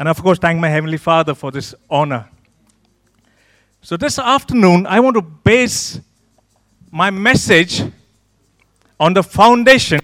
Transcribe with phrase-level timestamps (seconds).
[0.00, 2.26] And of course, thank my Heavenly Father for this honor.
[3.82, 6.00] So, this afternoon, I want to base
[6.90, 7.82] my message
[8.98, 10.00] on the foundation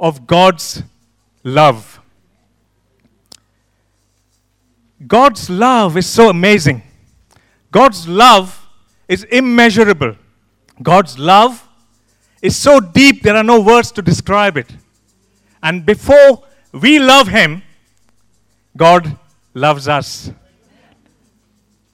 [0.00, 0.82] of God's
[1.44, 2.00] love.
[5.06, 6.82] God's love is so amazing.
[7.70, 8.66] God's love
[9.08, 10.16] is immeasurable.
[10.82, 11.68] God's love
[12.40, 14.74] is so deep, there are no words to describe it.
[15.62, 17.62] And before we love Him,
[18.80, 19.14] God
[19.52, 20.32] loves us.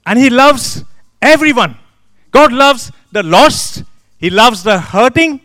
[0.05, 0.85] And He loves
[1.21, 1.75] everyone.
[2.31, 3.83] God loves the lost,
[4.17, 5.41] He loves the hurting,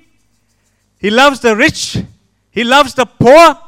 [0.99, 1.99] He loves the rich,
[2.53, 3.59] He loves the poor,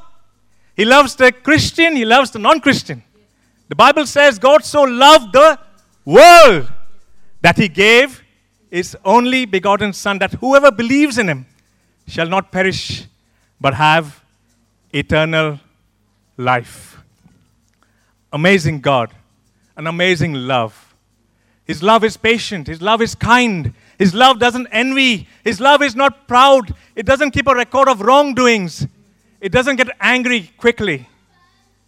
[0.77, 3.02] He loves the Christian, He loves the non Christian.
[3.68, 5.59] The Bible says God so loved the
[6.04, 6.70] world
[7.41, 8.23] that He gave
[8.70, 11.46] His only begotten Son, that whoever believes in Him
[12.06, 13.06] shall not perish
[13.60, 14.23] but have
[14.93, 15.59] eternal
[16.37, 16.93] life.
[18.34, 19.15] Amazing God,
[19.77, 20.97] an amazing love.
[21.66, 25.95] His love is patient, His love is kind, His love doesn't envy, His love is
[25.95, 28.88] not proud, it doesn't keep a record of wrongdoings,
[29.41, 31.09] it doesn't get angry quickly.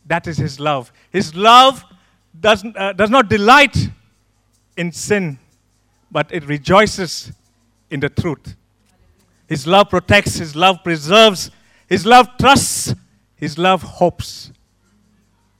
[0.06, 0.92] That is His love.
[1.10, 1.84] His love
[2.38, 3.76] does, uh, does not delight
[4.76, 5.40] in sin,
[6.12, 7.32] but it rejoices
[7.90, 8.54] in the truth.
[9.48, 11.50] His love protects, His love preserves,
[11.88, 12.94] His love trusts,
[13.34, 14.52] His love hopes,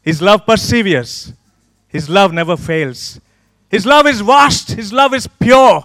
[0.06, 1.32] His love perseveres,
[1.88, 3.20] His love never fails.
[3.68, 5.84] His love is vast, His love is pure,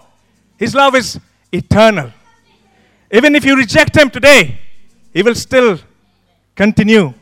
[0.59, 1.19] His love is
[1.51, 2.11] eternal.
[3.11, 4.59] Even if you reject Him today,
[5.11, 5.79] He will still
[6.55, 7.15] continue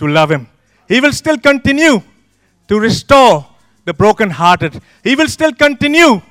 [0.00, 0.48] to love Him.
[0.88, 2.02] He will still continue
[2.66, 3.46] to restore
[3.84, 4.80] the brokenhearted.
[5.04, 6.22] He will still continue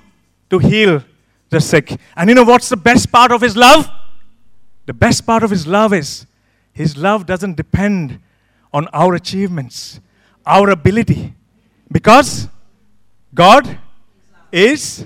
[0.50, 1.06] to heal
[1.50, 1.98] the sick.
[2.18, 3.90] And you know what's the best part of His love?
[4.88, 6.26] The best part of His love is
[6.74, 8.20] His love doesn't depend
[8.74, 10.00] on our achievements,
[10.46, 11.34] our ability,
[11.92, 12.48] because
[13.34, 13.78] God
[14.52, 15.06] is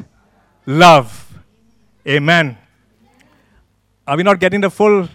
[0.66, 1.34] love.
[2.08, 2.58] Amen.
[4.08, 5.10] Are we not getting the full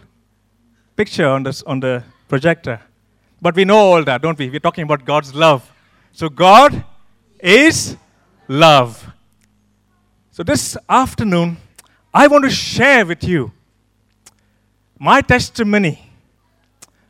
[0.97, 2.81] picture on, this, on the projector?
[3.41, 4.51] But we know all that, don't we?
[4.51, 5.71] We're talking about God's love.
[6.13, 6.85] So, God
[7.39, 7.97] is
[8.49, 9.07] love.
[10.33, 11.57] So, this afternoon,
[12.13, 13.53] I want to share with you
[14.99, 16.10] my testimony,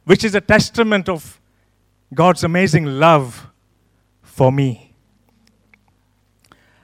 [0.05, 1.41] which is a testament of
[2.13, 3.47] God's amazing love
[4.23, 4.95] for me.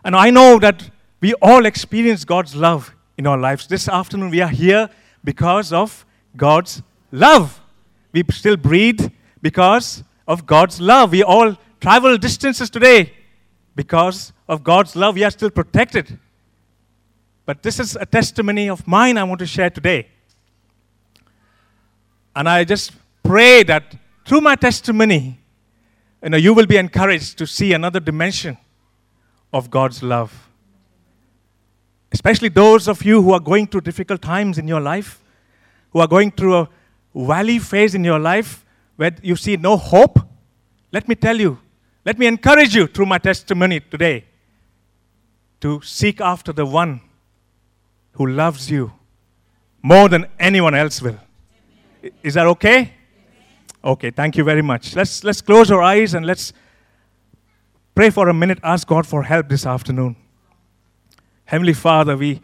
[0.04, 0.90] And I know that
[1.20, 3.66] we all experience God's love in our lives.
[3.66, 4.88] This afternoon, we are here
[5.24, 6.06] because of
[6.36, 7.60] God's love.
[8.12, 9.10] We still breathe
[9.42, 11.12] because of God's love.
[11.12, 13.12] We all travel distances today
[13.74, 15.16] because of God's love.
[15.16, 16.18] We are still protected.
[17.44, 20.08] But this is a testimony of mine I want to share today.
[22.34, 22.92] And I just
[23.26, 25.38] pray that through my testimony,
[26.22, 28.56] you know, you will be encouraged to see another dimension
[29.52, 30.48] of God's love.
[32.12, 35.20] Especially those of you who are going through difficult times in your life,
[35.90, 36.68] who are going through a
[37.14, 38.64] valley phase in your life
[38.96, 40.18] where you see no hope.
[40.92, 41.58] Let me tell you,
[42.04, 44.24] let me encourage you through my testimony today
[45.60, 47.00] to seek after the one
[48.12, 48.92] who loves you
[49.82, 51.18] more than anyone else will.
[52.22, 52.95] Is that okay?
[53.86, 54.96] Okay, thank you very much.
[54.96, 56.52] Let's, let's close our eyes and let's
[57.94, 60.16] pray for a minute, ask God for help this afternoon.
[61.44, 62.40] Heavenly Father, we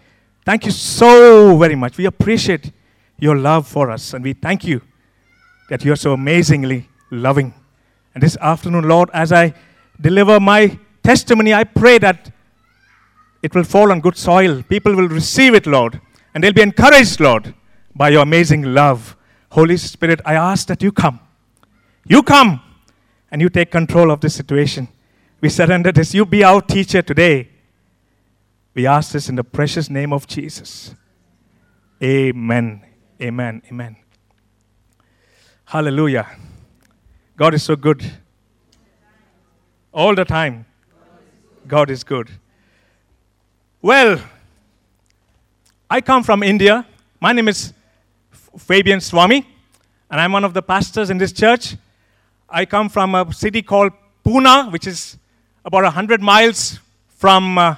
[0.46, 1.98] thank you so very much.
[1.98, 2.70] We appreciate
[3.18, 4.82] your love for us, and we thank you
[5.68, 7.52] that you are so amazingly loving.
[8.14, 9.52] And this afternoon, Lord, as I
[10.00, 12.30] deliver my testimony, I pray that
[13.42, 14.62] it will fall on good soil.
[14.62, 16.00] People will receive it, Lord,
[16.34, 17.52] and they'll be encouraged, Lord,
[17.96, 19.16] by your amazing love.
[19.50, 21.18] Holy Spirit, I ask that you come.
[22.06, 22.60] You come
[23.30, 24.88] and you take control of this situation.
[25.40, 26.14] We surrender this.
[26.14, 27.48] You be our teacher today.
[28.74, 30.94] We ask this in the precious name of Jesus.
[32.02, 32.84] Amen.
[33.20, 33.62] Amen.
[33.70, 33.96] Amen.
[35.64, 36.26] Hallelujah.
[37.36, 38.04] God is so good.
[39.92, 40.66] All the time.
[41.66, 42.28] God is good.
[43.80, 44.20] Well,
[45.88, 46.86] I come from India.
[47.20, 47.72] My name is
[48.58, 49.46] Fabian Swami,
[50.10, 51.76] and I'm one of the pastors in this church.
[52.54, 53.92] I come from a city called
[54.24, 55.16] Pune, which is
[55.64, 56.78] about 100 miles
[57.08, 57.76] from uh,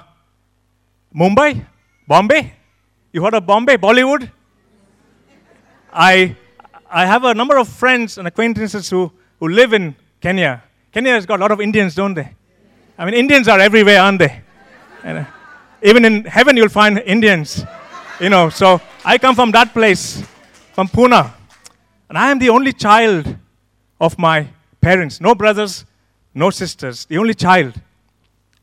[1.15, 1.65] Mumbai,
[2.05, 2.53] Bombay.
[3.13, 4.29] You heard of Bombay, Bollywood?
[5.93, 6.35] I
[6.91, 10.61] I have a number of friends and acquaintances who, who live in Kenya.
[10.91, 12.29] Kenya has got a lot of Indians, don't they?
[12.97, 14.41] I mean, Indians are everywhere, aren't they?
[15.03, 15.25] And, uh,
[15.81, 17.65] even in heaven, you'll find Indians.
[18.19, 20.23] You know, so I come from that place,
[20.73, 21.31] from Pune.
[22.09, 23.35] And I am the only child
[23.99, 24.47] of my
[24.85, 25.83] parents, no brothers,
[26.35, 27.73] no sisters, the only child.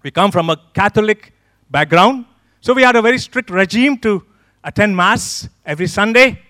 [0.04, 1.32] We come from a Catholic
[1.68, 2.26] background,
[2.60, 4.22] so we had a very strict regime to
[4.62, 6.40] attend Mass every Sunday.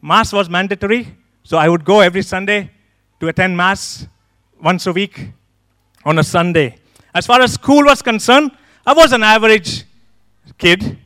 [0.00, 1.02] Mass was mandatory,
[1.42, 2.70] so I would go every Sunday
[3.18, 4.06] to attend Mass
[4.62, 5.32] once a week
[6.04, 6.76] on a Sunday.
[7.12, 8.52] As far as school was concerned,
[8.86, 9.82] I was an average
[10.58, 10.96] kid,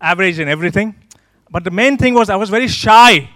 [0.00, 0.96] average in everything.
[1.48, 3.30] But the main thing was I was very shy.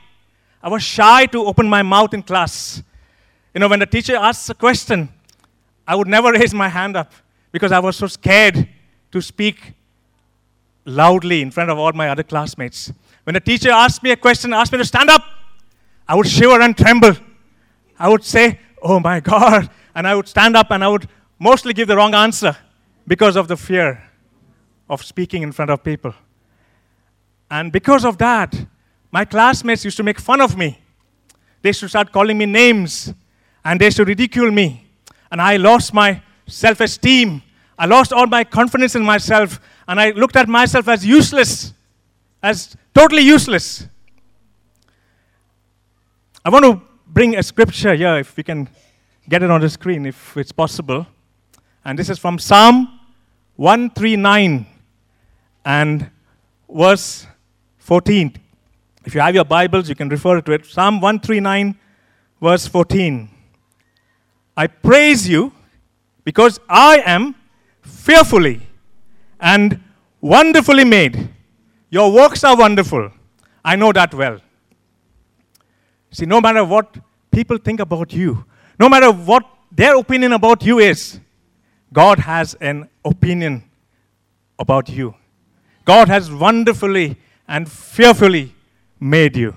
[0.61, 2.83] I was shy to open my mouth in class.
[3.55, 5.08] You know, when the teacher asks a question,
[5.87, 7.12] I would never raise my hand up
[7.52, 8.69] because I was so scared
[9.11, 9.73] to speak
[10.85, 12.93] loudly in front of all my other classmates.
[13.25, 15.23] When the teacher asked me a question, asked me to stand up,
[16.08, 17.14] I would shiver and tremble.
[17.99, 19.70] I would say, Oh my God.
[19.94, 21.08] And I would stand up and I would
[21.38, 22.56] mostly give the wrong answer
[23.06, 24.11] because of the fear
[24.88, 26.14] of speaking in front of people.
[27.50, 28.55] And because of that,
[29.11, 30.79] my classmates used to make fun of me.
[31.62, 33.12] They used to start calling me names
[33.65, 34.87] and they used to ridicule me.
[35.31, 37.43] And I lost my self esteem.
[37.79, 39.61] I lost all my confidence in myself.
[39.87, 41.73] And I looked at myself as useless,
[42.43, 43.87] as totally useless.
[46.45, 48.69] I want to bring a scripture here, if we can
[49.29, 51.07] get it on the screen, if it's possible.
[51.85, 53.01] And this is from Psalm
[53.57, 54.67] 139
[55.65, 56.11] and
[56.69, 57.27] verse
[57.79, 58.35] 14.
[59.05, 60.67] If you have your Bibles, you can refer to it.
[60.67, 61.79] Psalm 139,
[62.41, 63.29] verse 14.
[64.56, 65.52] I praise you
[66.25, 67.35] because I am
[67.82, 68.61] fearfully
[69.41, 69.81] and
[70.20, 71.29] wonderfully made.
[71.91, 73.11] Your works are wonderful.
[73.64, 74.41] I know that well.
[76.12, 76.97] See, no matter what
[77.31, 78.44] people think about you,
[78.79, 81.20] no matter what their opinion about you is,
[81.93, 83.64] God has an opinion
[84.58, 85.14] about you.
[85.85, 87.17] God has wonderfully
[87.49, 88.55] and fearfully
[89.00, 89.55] made you.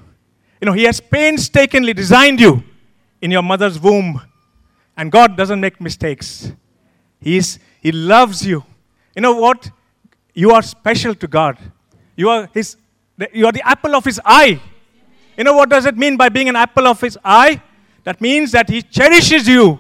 [0.62, 2.64] You know, He has painstakingly designed you
[3.22, 4.22] in your mother's womb.
[4.96, 6.52] And God doesn't make mistakes.
[7.20, 8.64] He's, he loves you.
[9.16, 9.72] You know what?
[10.34, 11.58] You are special to God.
[12.16, 12.78] You are, his,
[13.34, 14.62] you are the apple of His eye.
[15.38, 17.62] You know what does it mean by being an apple of His eye?
[18.04, 19.80] That means that He cherishes you.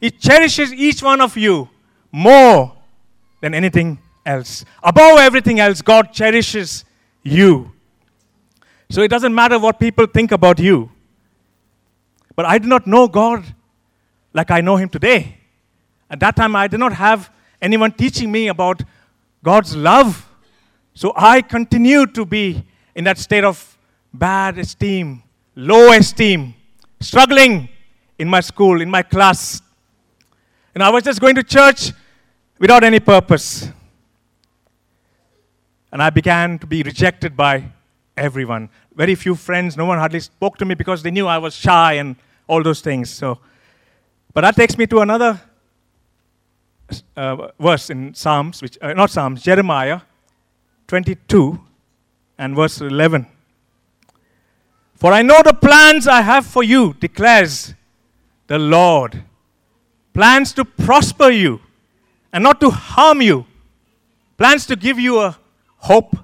[0.00, 1.68] He cherishes each one of you
[2.12, 2.76] more
[3.40, 4.64] than anything else.
[4.82, 6.84] Above everything else, God cherishes
[7.22, 7.72] you.
[8.90, 10.90] So it doesn't matter what people think about you.
[12.36, 13.44] But I do not know God
[14.34, 15.38] like I know Him today.
[16.10, 17.30] At that time, I did not have
[17.62, 18.82] anyone teaching me about
[19.42, 20.28] God's love.
[20.92, 22.62] So I continued to be
[22.94, 23.78] in that state of
[24.12, 25.22] bad esteem,
[25.56, 26.54] low esteem,
[27.00, 27.68] struggling
[28.18, 29.62] in my school, in my class.
[30.74, 31.92] And I was just going to church
[32.58, 33.68] without any purpose.
[35.92, 37.64] And I began to be rejected by
[38.16, 38.68] everyone.
[38.94, 41.94] Very few friends, no one hardly spoke to me because they knew I was shy
[41.94, 42.16] and
[42.46, 43.10] all those things.
[43.10, 43.38] So,
[44.34, 45.40] but that takes me to another
[47.16, 50.00] uh, verse in Psalms, which uh, not Psalms, Jeremiah
[50.88, 51.58] 22
[52.36, 53.26] and verse 11.
[54.94, 57.74] For I know the plans I have for you, declares
[58.46, 59.22] the Lord.
[60.12, 61.60] Plans to prosper you
[62.32, 63.46] and not to harm you.
[64.36, 65.38] Plans to give you a
[65.76, 66.16] hope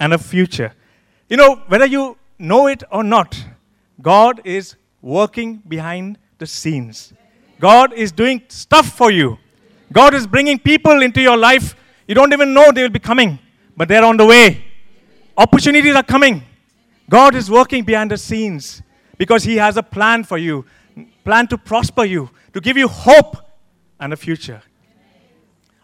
[0.00, 0.72] and a future.
[1.28, 3.42] You know, whether you know it or not,
[4.00, 7.12] God is working behind the scenes.
[7.60, 9.38] God is doing stuff for you.
[9.92, 11.76] God is bringing people into your life.
[12.06, 13.38] You don't even know they will be coming,
[13.76, 14.64] but they're on the way.
[15.36, 16.42] Opportunities are coming.
[17.08, 18.82] God is working behind the scenes
[19.18, 20.64] because He has a plan for you,
[21.24, 23.36] plan to prosper you, to give you hope
[24.00, 24.62] and a future.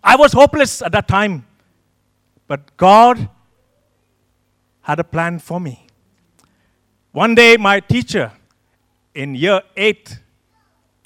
[0.03, 1.47] I was hopeless at that time,
[2.47, 3.29] but God
[4.83, 5.87] had a plan for me.
[7.13, 8.33] One day, my teacher
[9.15, 10.19] in year eight,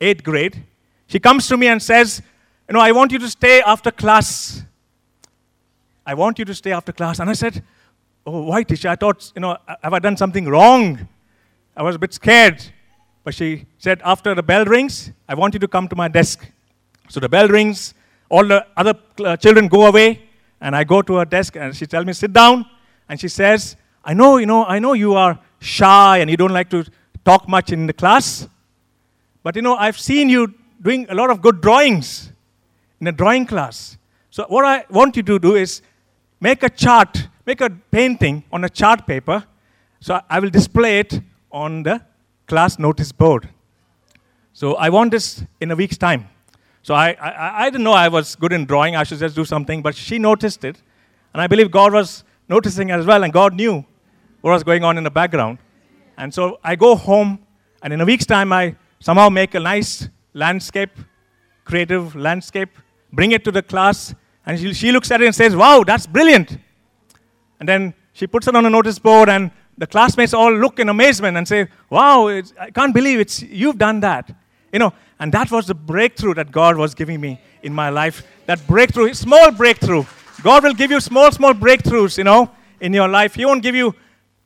[0.05, 0.63] eighth grade,
[1.07, 2.23] she comes to me and says,
[2.69, 4.63] You know, I want you to stay after class.
[6.07, 7.19] I want you to stay after class.
[7.19, 7.63] And I said,
[8.27, 8.89] Oh, why, teacher?
[8.89, 11.09] I thought, you know, have I done something wrong?
[11.77, 12.63] I was a bit scared.
[13.23, 16.47] But she said, After the bell rings, I want you to come to my desk.
[17.09, 17.95] So the bell rings,
[18.29, 18.95] all the other
[19.25, 20.23] uh, children go away,
[20.61, 22.67] and I go to her desk, and she tells me, Sit down.
[23.09, 26.53] And she says, I know, you know, I know you are shy and you don't
[26.53, 26.85] like to
[27.25, 28.47] talk much in the class,
[29.45, 32.33] but you know, I've seen you doing a lot of good drawings
[33.01, 33.99] in a drawing class.
[34.31, 35.83] So, what I want you to do is
[36.41, 39.45] make a chart, make a painting on a chart paper.
[40.01, 41.21] So, I will display it
[41.53, 42.01] on the
[42.49, 43.51] class notice board.
[44.55, 46.29] So, I want this in a week's time.
[46.83, 49.45] So, I, I, I didn't know I was good in drawing, I should just do
[49.45, 50.81] something, but she noticed it.
[51.35, 53.85] And I believe God was noticing as well, and God knew
[54.41, 55.59] what was going on in the background.
[56.17, 57.41] And so I go home,
[57.83, 60.93] and in a week's time, I somehow make a nice landscape,
[61.67, 62.71] creative landscape,
[63.13, 64.15] bring it to the class,
[64.47, 66.57] and she, she looks at it and says, Wow, that's brilliant.
[67.61, 70.89] And then she puts it on a notice board, and the classmates all look in
[70.89, 74.35] amazement and say, Wow, I can't believe it's, you've done that.
[74.73, 78.27] You know, and that was the breakthrough that God was giving me in my life.
[78.47, 80.05] That breakthrough, small breakthrough.
[80.43, 83.35] God will give you small, small breakthroughs, you know, in your life.
[83.35, 83.95] He won't give you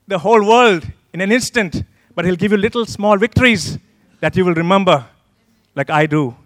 [0.08, 1.84] the whole world in an instant,
[2.16, 3.78] but He'll give you little small victories
[4.20, 5.04] that you will remember,
[5.74, 6.36] like I do.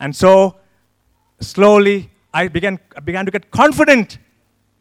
[0.00, 0.56] And so,
[1.40, 4.18] slowly, I began, I began to get confident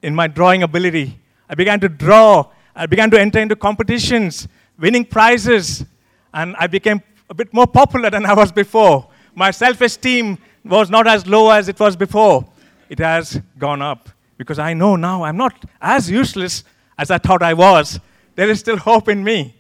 [0.01, 1.19] in my drawing ability.
[1.49, 2.47] I began to draw.
[2.75, 5.85] I began to enter into competitions, winning prizes,
[6.33, 9.09] and I became a bit more popular than I was before.
[9.33, 12.45] My self esteem was not as low as it was before.
[12.89, 16.63] It has gone up because I know now I'm not as useless
[16.97, 17.99] as I thought I was.
[18.35, 19.55] There is still hope in me.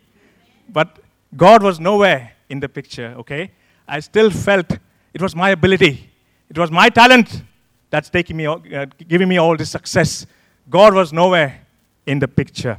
[0.69, 0.99] But
[1.35, 3.51] God was nowhere in the picture, okay?
[3.87, 4.71] I still felt
[5.13, 6.09] it was my ability,
[6.49, 7.43] it was my talent
[7.89, 10.25] that's taking me, uh, giving me all this success.
[10.69, 11.65] God was nowhere
[12.05, 12.77] in the picture.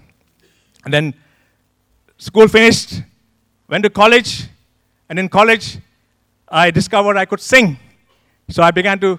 [0.85, 1.15] And then
[2.19, 3.03] school finished,
[3.69, 4.49] went to college,
[5.09, 5.79] and in college,
[6.49, 7.79] I discovered I could sing.
[8.49, 9.19] So I began to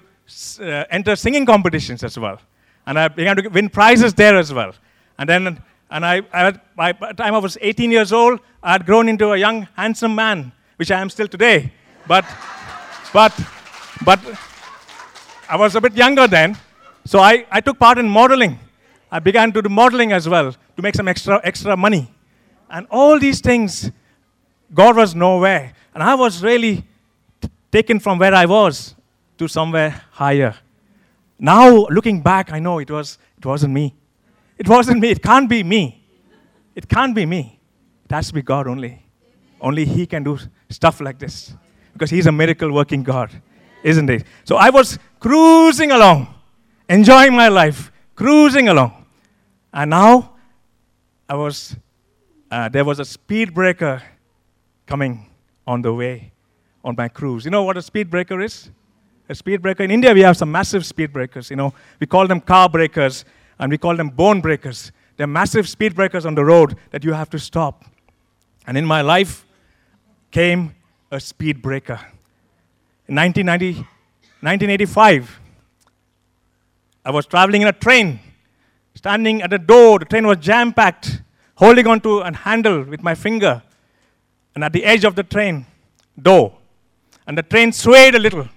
[0.60, 2.40] uh, enter singing competitions as well.
[2.86, 4.72] And I began to win prizes there as well.
[5.18, 8.86] And then, and I, I, by the time I was 18 years old, I had
[8.86, 11.72] grown into a young, handsome man, which I am still today.
[12.06, 12.24] But,
[13.12, 13.38] but,
[14.04, 14.20] but
[15.48, 16.56] I was a bit younger then.
[17.04, 18.58] So I, I took part in modeling.
[19.10, 22.08] I began to do modeling as well to make some extra, extra money.
[22.70, 23.90] And all these things,
[24.72, 25.72] God was nowhere.
[25.92, 26.84] And I was really
[27.40, 28.94] t- taken from where I was
[29.38, 30.54] to somewhere higher.
[31.36, 33.94] Now, looking back, I know it, was, it wasn't me.
[34.60, 35.08] It wasn't me.
[35.08, 36.06] It can't be me.
[36.74, 37.58] It can't be me.
[38.04, 39.02] It has to be God only.
[39.58, 40.38] Only He can do
[40.68, 41.54] stuff like this.
[41.94, 43.30] Because He's a miracle working God,
[43.82, 44.24] isn't it?
[44.44, 46.34] So I was cruising along,
[46.90, 49.06] enjoying my life, cruising along.
[49.72, 50.34] And now
[51.26, 51.74] I was,
[52.50, 54.02] uh, there was a speed breaker
[54.86, 55.26] coming
[55.66, 56.32] on the way
[56.84, 57.46] on my cruise.
[57.46, 58.70] You know what a speed breaker is?
[59.26, 59.84] A speed breaker.
[59.84, 61.48] In India, we have some massive speed breakers.
[61.48, 63.24] You know, we call them car breakers
[63.60, 64.90] and we call them bone breakers.
[65.16, 67.84] They're massive speed breakers on the road that you have to stop.
[68.66, 69.46] And in my life
[70.32, 70.74] came
[71.10, 72.00] a speed breaker.
[73.06, 73.80] In 1990,
[74.40, 75.40] 1985,
[77.04, 78.20] I was traveling in a train,
[78.94, 79.98] standing at the door.
[79.98, 81.22] The train was jam packed,
[81.56, 83.62] holding onto a handle with my finger
[84.54, 85.66] and at the edge of the train
[86.20, 86.56] door.
[87.26, 88.48] And the train swayed a little,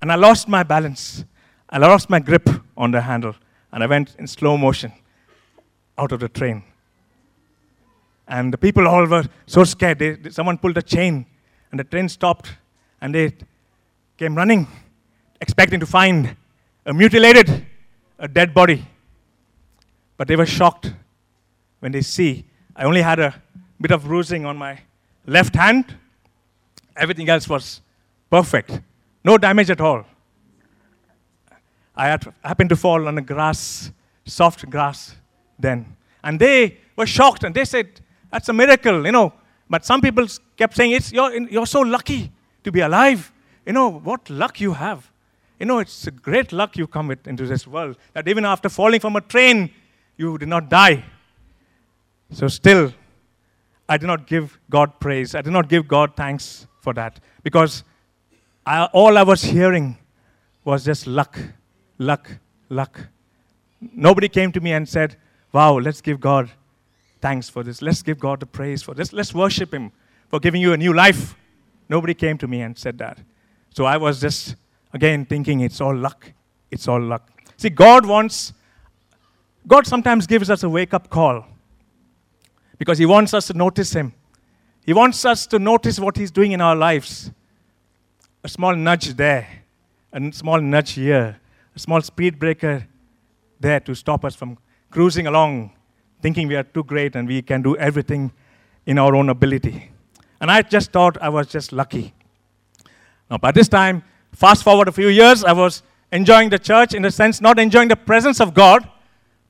[0.00, 1.24] and I lost my balance.
[1.68, 3.34] I lost my grip on the handle,
[3.72, 4.92] and I went in slow motion
[5.98, 6.62] out of the train.
[8.28, 9.98] And the people all were so scared.
[9.98, 11.26] They, someone pulled a chain,
[11.70, 12.52] and the train stopped,
[13.00, 13.32] and they
[14.16, 14.66] came running,
[15.40, 16.36] expecting to find
[16.84, 17.66] a mutilated,
[18.18, 18.84] a dead body.
[20.16, 20.92] But they were shocked
[21.80, 22.44] when they see
[22.78, 23.34] I only had a
[23.80, 24.78] bit of bruising on my
[25.26, 25.94] left hand,
[26.94, 27.80] everything else was
[28.30, 28.80] perfect.
[29.24, 30.04] No damage at all.
[31.96, 33.90] I happened to fall on the grass,
[34.24, 35.16] soft grass
[35.58, 35.96] then.
[36.22, 38.00] And they were shocked and they said,
[38.30, 39.32] That's a miracle, you know.
[39.68, 40.26] But some people
[40.56, 42.30] kept saying, it's, you're, you're so lucky
[42.64, 43.32] to be alive.
[43.64, 45.10] You know, what luck you have.
[45.58, 48.68] You know, it's a great luck you come with, into this world that even after
[48.68, 49.70] falling from a train,
[50.16, 51.04] you did not die.
[52.30, 52.92] So, still,
[53.88, 55.34] I did not give God praise.
[55.34, 57.84] I did not give God thanks for that because
[58.64, 59.96] I, all I was hearing
[60.64, 61.38] was just luck,
[61.98, 62.30] luck,
[62.68, 63.00] luck.
[63.80, 65.16] Nobody came to me and said,
[65.52, 66.50] Wow, let's give God
[67.20, 67.82] thanks for this.
[67.82, 69.12] Let's give God the praise for this.
[69.12, 69.90] Let's worship Him
[70.28, 71.34] for giving you a new life.
[71.88, 73.18] Nobody came to me and said that.
[73.70, 74.56] So I was just,
[74.92, 76.32] again, thinking it's all luck.
[76.70, 77.28] It's all luck.
[77.56, 78.52] See, God wants,
[79.66, 81.44] God sometimes gives us a wake up call
[82.78, 84.12] because He wants us to notice Him.
[84.84, 87.30] He wants us to notice what He's doing in our lives.
[88.44, 89.48] A small nudge there,
[90.12, 91.40] a small nudge here,
[91.76, 92.86] a small speed breaker
[93.60, 94.56] there to stop us from
[94.90, 95.70] cruising along
[96.22, 98.32] thinking we are too great and we can do everything
[98.86, 99.90] in our own ability.
[100.40, 102.14] And I just thought I was just lucky.
[103.30, 104.02] Now, by this time,
[104.32, 107.88] fast forward a few years, I was enjoying the church in the sense, not enjoying
[107.88, 108.88] the presence of God,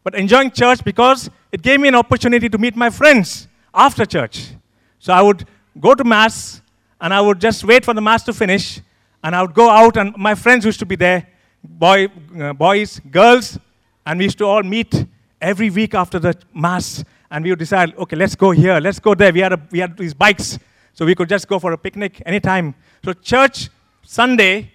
[0.02, 4.48] but enjoying church because it gave me an opportunity to meet my friends after church.
[4.98, 5.46] So I would
[5.78, 6.60] go to Mass
[7.00, 8.80] and I would just wait for the Mass to finish
[9.22, 11.26] and I would go out and my friends used to be there
[11.66, 12.08] boy,
[12.40, 13.58] uh, boys, girls,
[14.04, 15.04] and we used to all meet
[15.40, 19.14] every week after the Mass and we would decide, okay, let's go here, let's go
[19.14, 19.32] there.
[19.32, 20.58] We had, a, we had these bikes,
[20.92, 22.74] so we could just go for a picnic anytime.
[23.04, 23.68] So church
[24.02, 24.70] Sunday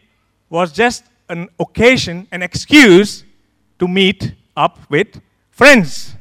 [0.50, 3.24] was just an occasion, an excuse
[3.80, 6.16] to meet up with friends.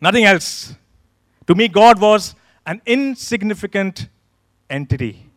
[0.00, 0.74] Nothing else.
[1.46, 2.34] To me, God was
[2.64, 4.08] an insignificant
[4.68, 5.30] entity.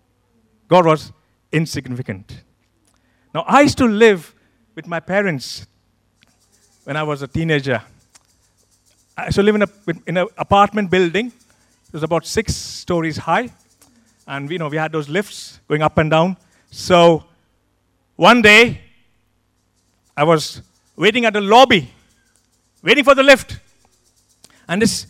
[0.67, 1.11] God was
[1.51, 2.43] insignificant.
[3.33, 4.33] Now, I used to live
[4.75, 5.67] with my parents
[6.83, 7.81] when I was a teenager.
[9.15, 9.63] I used to live in,
[10.07, 11.27] in an apartment building.
[11.27, 13.49] It was about six stories high.
[14.27, 16.37] And, you know, we had those lifts going up and down.
[16.71, 17.25] So,
[18.15, 18.81] one day,
[20.17, 20.61] I was
[20.95, 21.93] waiting at the lobby,
[22.81, 23.59] waiting for the lift.
[24.67, 25.05] And this,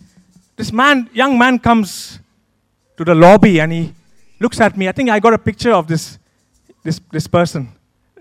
[0.57, 2.19] this man, young man comes
[2.97, 3.93] to the lobby and he
[4.39, 4.89] looks at me.
[4.89, 6.17] I think I got a picture of this,
[6.83, 7.69] this, this person.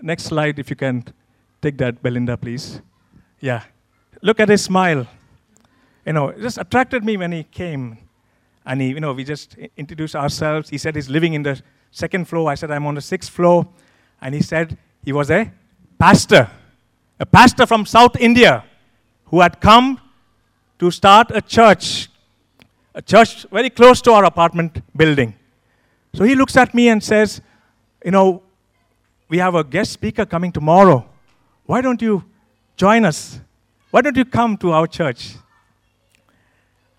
[0.01, 1.03] Next slide, if you can
[1.61, 2.81] take that, Belinda, please.
[3.39, 3.63] Yeah.
[4.21, 5.07] Look at his smile.
[6.05, 7.97] You know, it just attracted me when he came.
[8.65, 10.69] And he, you know, we just introduced ourselves.
[10.69, 12.49] He said he's living in the second floor.
[12.49, 13.67] I said I'm on the sixth floor.
[14.21, 15.51] And he said he was a
[15.97, 16.49] pastor,
[17.19, 18.63] a pastor from South India
[19.25, 19.99] who had come
[20.79, 22.09] to start a church,
[22.95, 25.35] a church very close to our apartment building.
[26.13, 27.41] So he looks at me and says,
[28.03, 28.43] You know,
[29.29, 31.07] we have a guest speaker coming tomorrow.
[31.65, 32.23] Why don't you
[32.75, 33.39] join us?
[33.91, 35.35] Why don't you come to our church?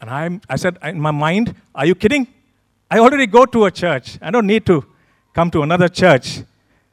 [0.01, 2.27] And I'm, I said in my mind, Are you kidding?
[2.91, 4.19] I already go to a church.
[4.23, 4.85] I don't need to
[5.35, 6.43] come to another church.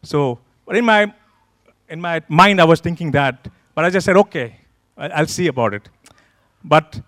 [0.04, 1.14] So, but in my,
[1.90, 3.48] in my mind, I was thinking that.
[3.74, 4.58] But I just said, Okay,
[4.98, 5.88] I'll see about it.
[6.64, 7.00] But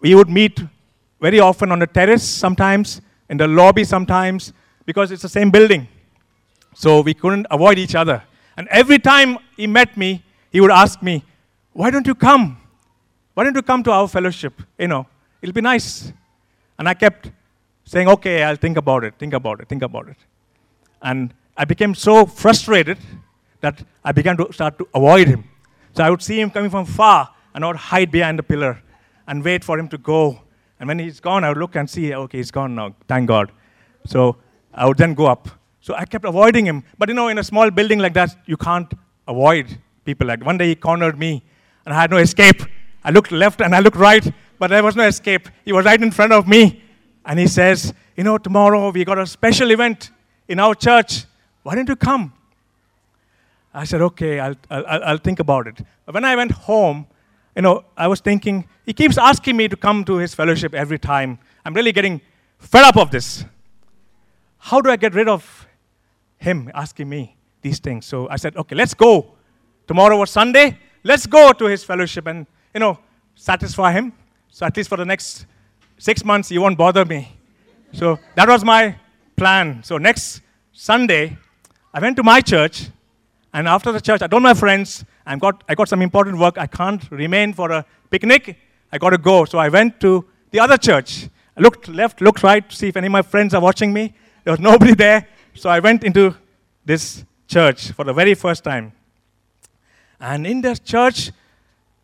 [0.00, 0.60] we would meet
[1.20, 4.52] very often on the terrace sometimes, in the lobby sometimes,
[4.84, 5.86] because it's the same building.
[6.74, 8.22] So we couldn't avoid each other.
[8.56, 11.24] And every time he met me, he would ask me,
[11.72, 12.58] Why don't you come?
[13.34, 14.60] Why don't you come to our fellowship?
[14.78, 15.06] You know,
[15.40, 16.12] it'll be nice.
[16.78, 17.30] And I kept
[17.84, 20.16] saying, Okay, I'll think about it, think about it, think about it.
[21.00, 22.98] And I became so frustrated
[23.60, 25.44] that I began to start to avoid him.
[25.94, 28.82] So I would see him coming from far, and I would hide behind the pillar
[29.26, 30.40] and wait for him to go.
[30.80, 33.52] And when he's gone, I would look and see, okay, he's gone now, thank God.
[34.06, 34.36] So
[34.74, 35.48] I would then go up.
[35.82, 36.84] So I kept avoiding him.
[36.96, 38.90] But you know, in a small building like that, you can't
[39.26, 40.44] avoid people like.
[40.44, 41.42] One day he cornered me,
[41.84, 42.62] and I had no escape.
[43.04, 45.48] I looked left and I looked right, but there was no escape.
[45.64, 46.82] He was right in front of me.
[47.24, 50.12] And he says, You know, tomorrow we got a special event
[50.48, 51.24] in our church.
[51.64, 52.32] Why don't you come?
[53.74, 55.84] I said, Okay, I'll, I'll, I'll think about it.
[56.08, 57.08] When I went home,
[57.56, 60.98] you know, I was thinking, he keeps asking me to come to his fellowship every
[60.98, 61.40] time.
[61.64, 62.20] I'm really getting
[62.58, 63.44] fed up of this.
[64.58, 65.66] How do I get rid of
[66.42, 68.06] him asking me these things?
[68.06, 69.32] So I said, okay, let's go.
[69.86, 70.78] Tomorrow was Sunday.
[71.02, 72.98] Let's go to his fellowship and, you know,
[73.34, 74.12] satisfy him.
[74.48, 75.46] So at least for the next
[75.98, 77.36] six months, he won't bother me.
[77.92, 78.96] So that was my
[79.36, 79.82] plan.
[79.82, 81.36] So next Sunday,
[81.92, 82.88] I went to my church
[83.52, 86.58] and after the church, I told my friends, i got, I got some important work.
[86.58, 88.58] I can't remain for a picnic.
[88.90, 89.44] I got to go.
[89.44, 91.28] So I went to the other church.
[91.56, 94.14] I looked left, looked right to see if any of my friends are watching me.
[94.44, 95.28] There was nobody there.
[95.54, 96.34] So I went into
[96.84, 98.92] this church for the very first time.
[100.18, 101.30] And in this church,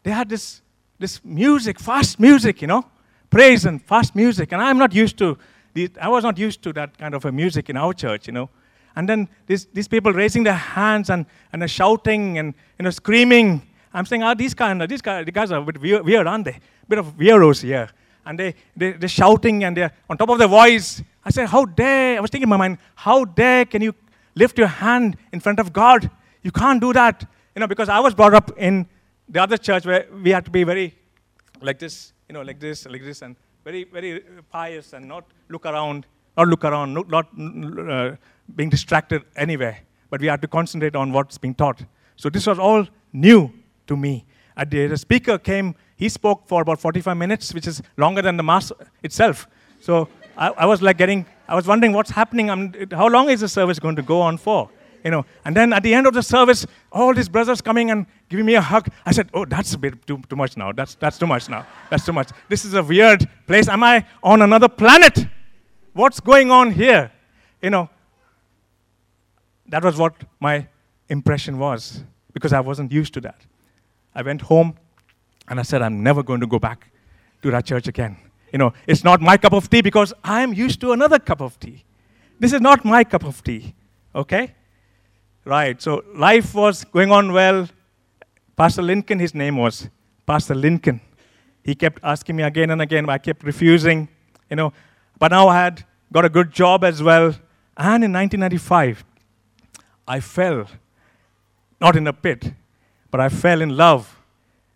[0.03, 0.61] they had this,
[0.99, 2.85] this music, fast music, you know,
[3.31, 4.53] praise and fast music.
[4.53, 5.39] And I'm not used to,
[5.73, 8.33] the, I was not used to that kind of a music in our church, you
[8.33, 8.51] know.
[8.97, 13.63] And then these, these people raising their hands and, and shouting and you know, screaming.
[13.95, 16.59] I'm saying, ah, these, kind of, these guys, guys are a bit weird, aren't they?
[16.83, 17.89] A bit of weirdos here.
[18.27, 21.03] And they, they, they're shouting and they're on top of their voice.
[21.29, 23.95] I said, how dare, I was thinking in my mind, how dare can you
[24.35, 26.11] lift your hand in front of God?
[26.43, 27.23] You can't do that.
[27.55, 28.87] You know, because I was brought up in
[29.29, 30.95] the other church where we had to be very
[31.61, 35.67] like this, you know, like this, like this, and very, very pious and not look
[35.67, 38.17] around, not look around, not, uh,
[38.57, 41.83] being distracted anywhere, but we had to concentrate on what's being taught.
[42.17, 43.53] So this was all new
[43.87, 44.25] to me.
[44.57, 48.73] The speaker came, he spoke for about 45 minutes, which is longer than the mass
[49.03, 49.47] itself.
[49.81, 52.49] So I, I was like getting, I was wondering what's happening.
[52.49, 54.71] I'm, how long is the service going to go on for?
[55.05, 58.07] You know, and then at the end of the service, all these brothers coming and
[58.29, 58.89] giving me a hug.
[59.07, 60.73] I said, "Oh, that's a bit too, too much now.
[60.73, 61.65] That's that's too much now.
[61.89, 62.31] That's too much.
[62.49, 63.69] This is a weird place.
[63.69, 65.27] Am I on another planet?
[65.93, 67.13] What's going on here?
[67.63, 67.89] You know,
[69.69, 70.67] that was what my
[71.09, 73.41] impression was because I wasn't used to that.
[74.15, 74.77] I went home
[75.49, 76.89] and I said, I'm never going to go back
[77.43, 78.17] to that church again.
[78.53, 81.41] You know, it's not my cup of tea because I am used to another cup
[81.41, 81.85] of tea.
[82.39, 83.75] This is not my cup of tea.
[84.15, 84.55] Okay?
[85.45, 85.81] Right.
[85.81, 87.69] So life was going on well.
[88.57, 89.89] Pastor Lincoln, his name was
[90.27, 91.01] Pastor Lincoln.
[91.63, 93.09] He kept asking me again and again.
[93.09, 94.09] I kept refusing,
[94.51, 94.73] you know.
[95.19, 97.35] But now I had got a good job as well
[97.79, 99.05] And in 1995,
[100.09, 100.67] I fell,
[101.81, 102.53] not in a pit,
[103.09, 104.19] but I fell in love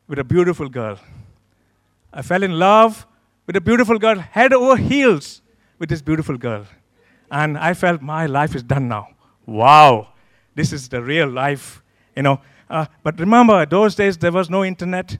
[0.07, 1.01] with a beautiful girl.
[2.13, 3.05] I fell in love
[3.47, 5.43] with a beautiful girl, head over heels
[5.79, 6.65] with this beautiful girl.
[7.31, 9.09] And I felt my life is done now.
[9.47, 10.09] Wow,
[10.55, 11.83] this is the real life,
[12.17, 12.41] you know.
[12.71, 15.19] Uh, but remember, those days there was no internet.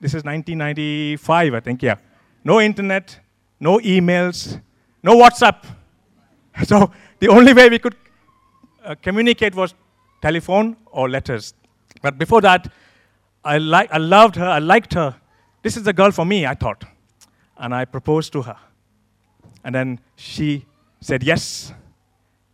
[0.00, 1.96] This is 1995, I think, yeah.
[2.44, 3.18] No internet,
[3.60, 4.60] no emails,
[5.02, 5.64] no WhatsApp.
[6.64, 7.96] So the only way we could
[8.84, 9.74] uh, communicate was
[10.20, 11.54] telephone or letters.
[12.02, 12.70] But before that,
[13.42, 15.16] I, li- I loved her, I liked her.
[15.62, 16.84] This is the girl for me, I thought.
[17.62, 18.56] And I proposed to her.
[19.64, 20.66] And then she
[21.00, 21.72] said yes.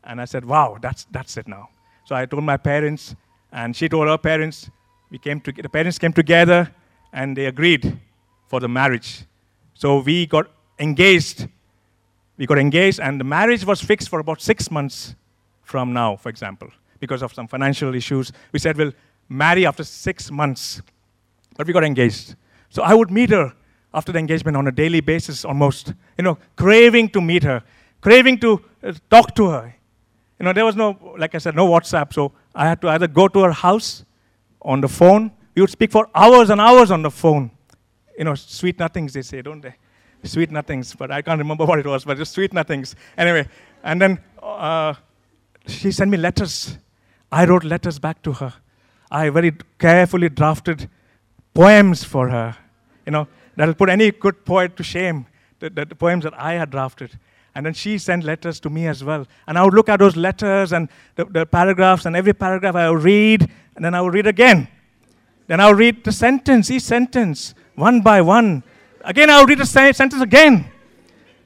[0.04, 1.70] And I said, wow, that's, that's it now.
[2.04, 3.16] So I told my parents,
[3.50, 4.70] and she told her parents.
[5.10, 6.70] We came to, the parents came together,
[7.12, 7.98] and they agreed
[8.48, 9.24] for the marriage.
[9.74, 11.48] So we got engaged.
[12.36, 15.14] We got engaged, and the marriage was fixed for about six months
[15.62, 16.68] from now, for example,
[17.00, 18.30] because of some financial issues.
[18.52, 18.92] We said we'll
[19.28, 20.82] marry after six months,
[21.56, 22.36] but we got engaged.
[22.70, 23.54] So I would meet her
[23.92, 27.62] after the engagement on a daily basis almost, you know, craving to meet her,
[28.00, 29.74] craving to uh, talk to her.
[30.38, 33.08] You know, there was no, like I said, no WhatsApp, so I had to either
[33.08, 34.04] go to her house
[34.62, 35.32] on the phone.
[35.54, 37.50] We would speak for hours and hours on the phone.
[38.16, 39.74] You know, sweet nothings, they say, don't they?
[40.22, 42.94] Sweet nothings, but I can't remember what it was, but just sweet nothings.
[43.16, 43.48] Anyway,
[43.82, 44.94] and then uh,
[45.66, 46.78] she sent me letters.
[47.32, 48.52] I wrote letters back to her.
[49.10, 50.88] I very carefully drafted
[51.54, 52.56] poems for her.
[53.06, 55.26] You know, that'll put any good poet to shame,
[55.58, 57.18] the, the, the, poems that I had drafted.
[57.54, 59.26] And then she sent letters to me as well.
[59.46, 62.90] And I would look at those letters and the, the paragraphs, and every paragraph I
[62.90, 64.68] would read, and then I would read again.
[65.48, 68.62] Then I would read the sentence, each sentence, one by one.
[69.02, 70.70] Again, I would read the sentence again.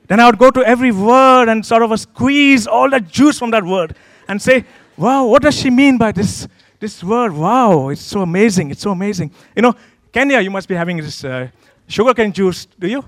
[0.09, 3.51] Then I would go to every word and sort of squeeze all the juice from
[3.53, 3.96] that word
[4.29, 4.64] and say,
[4.96, 6.48] wow, what does she mean by this,
[6.81, 7.33] this word?
[7.33, 8.70] Wow, it's so amazing.
[8.70, 9.31] It's so amazing.
[9.57, 9.75] You know,
[10.12, 11.48] Kenya, you must be having this uh,
[11.87, 13.03] sugarcane juice, do you?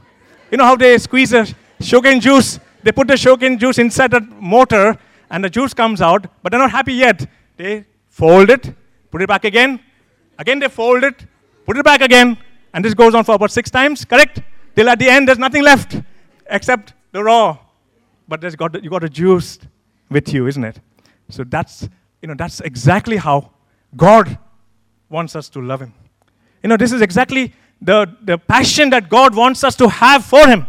[0.50, 2.58] You know how they squeeze the sugarcane juice?
[2.82, 4.96] They put the sugarcane juice inside the motor
[5.30, 7.26] and the juice comes out, but they're not happy yet.
[7.56, 8.74] They fold it,
[9.10, 9.80] put it back again.
[10.38, 11.26] Again, they fold it,
[11.66, 12.38] put it back again.
[12.72, 14.40] And this goes on for about six times, correct?
[14.74, 16.00] Till at the end, there's nothing left
[16.46, 17.58] except the raw.
[18.26, 19.58] But there's got you got the juice
[20.08, 20.80] with you, isn't it?
[21.28, 21.88] So that's,
[22.22, 23.50] you know, that's exactly how
[23.96, 24.38] God
[25.08, 25.92] wants us to love Him.
[26.64, 30.48] You know, this is exactly the, the passion that God wants us to have for
[30.48, 30.66] Him.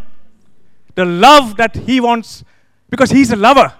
[0.93, 2.43] The love that He wants,
[2.89, 3.73] because He's a lover.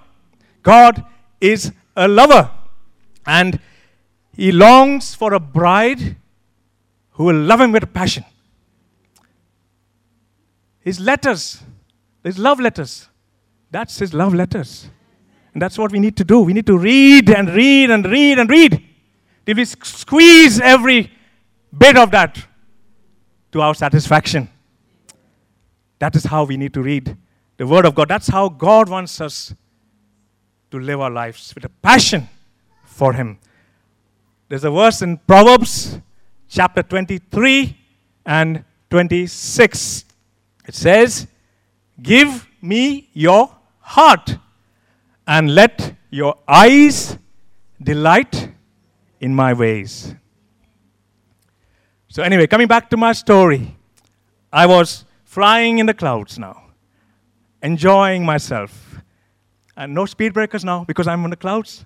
[0.63, 1.03] God
[1.41, 2.49] is a lover.
[3.27, 3.59] And
[4.33, 6.15] He longs for a bride
[7.11, 8.23] who will love Him with passion.
[10.79, 11.61] His letters,
[12.23, 13.09] His love letters,
[13.71, 14.87] that's His love letters.
[15.53, 16.39] And that's what we need to do.
[16.39, 18.81] We need to read and read and read and read.
[19.45, 21.11] Till we squeeze every
[21.77, 22.45] bit of that
[23.51, 24.49] to our satisfaction.
[25.99, 27.17] That is how we need to read
[27.57, 28.09] the Word of God.
[28.09, 29.53] That's how God wants us
[30.71, 32.27] to live our lives with a passion
[32.83, 33.39] for Him.
[34.49, 35.99] There's a verse in Proverbs
[36.49, 37.77] chapter 23
[38.25, 40.05] and 26.
[40.67, 41.27] It says,
[42.01, 44.37] Give me your heart
[45.25, 47.17] and let your eyes
[47.81, 48.49] delight
[49.19, 50.13] in my ways.
[52.15, 53.75] So, anyway, coming back to my story,
[54.49, 56.67] I was flying in the clouds now,
[57.61, 59.01] enjoying myself.
[59.75, 61.85] And no speed breakers now because I'm on the clouds.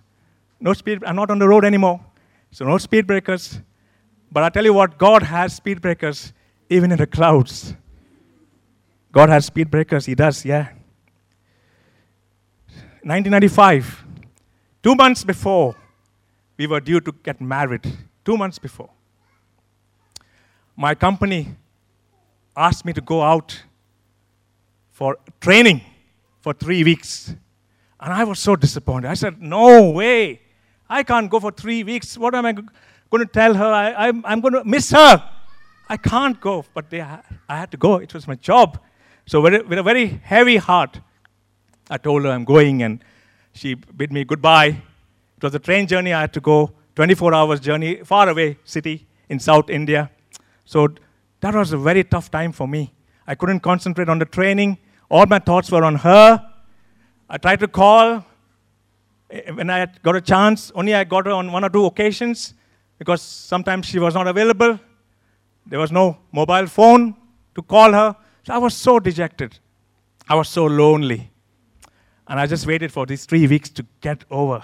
[0.60, 2.00] No speed, I'm not on the road anymore.
[2.52, 3.60] So, no speed breakers.
[4.32, 6.32] But I tell you what, God has speed breakers
[6.70, 7.74] even in the clouds.
[9.12, 10.68] God has speed breakers, He does, yeah.
[13.02, 14.06] 1995,
[14.84, 15.76] two months before
[16.56, 17.92] we were due to get married,
[18.24, 18.92] two months before,
[20.80, 21.56] my company
[22.56, 23.64] asked me to go out
[24.92, 25.82] for training
[26.40, 27.36] for three weeks.
[28.00, 29.10] And I was so disappointed.
[29.10, 30.42] I said, No way.
[30.90, 32.18] I can't go for three weeks.
[32.18, 32.68] What am I going
[33.12, 33.66] to tell her?
[33.66, 35.22] I, am going to miss her.
[35.90, 36.64] I can't go.
[36.74, 37.98] But they, I had to go.
[37.98, 38.80] It was my job.
[39.26, 41.02] So, with with a very heavy heart,
[41.90, 43.04] I told her I'm going, and
[43.52, 44.82] she bid me goodbye.
[45.38, 46.14] It was a train journey.
[46.14, 50.10] I had to go 24 hours journey, far away city in South India.
[50.70, 50.88] So
[51.40, 52.94] that was a very tough time for me.
[53.26, 54.78] I couldn't concentrate on the training.
[55.10, 56.46] All my thoughts were on her.
[57.28, 58.24] I tried to call
[59.32, 60.72] eh, eh, when I got a chance.
[60.76, 62.54] Only I got her on one or two occasions
[63.00, 64.80] because sometimes she was not available.
[65.66, 67.16] There was no mobile phone
[67.56, 68.16] to call her.
[68.44, 69.58] So I was so dejected.
[70.28, 71.32] I was so lonely.
[72.28, 74.62] And I just waited for these three weeks to get over.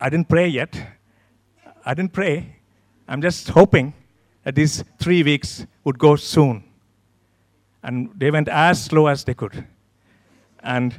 [0.00, 0.74] I didn't pray yet.
[1.84, 2.56] I didn't pray.
[3.06, 3.92] I'm just hoping
[4.44, 6.64] that these three weeks would go soon.
[7.82, 9.66] And they went as slow as they could.
[10.60, 10.98] And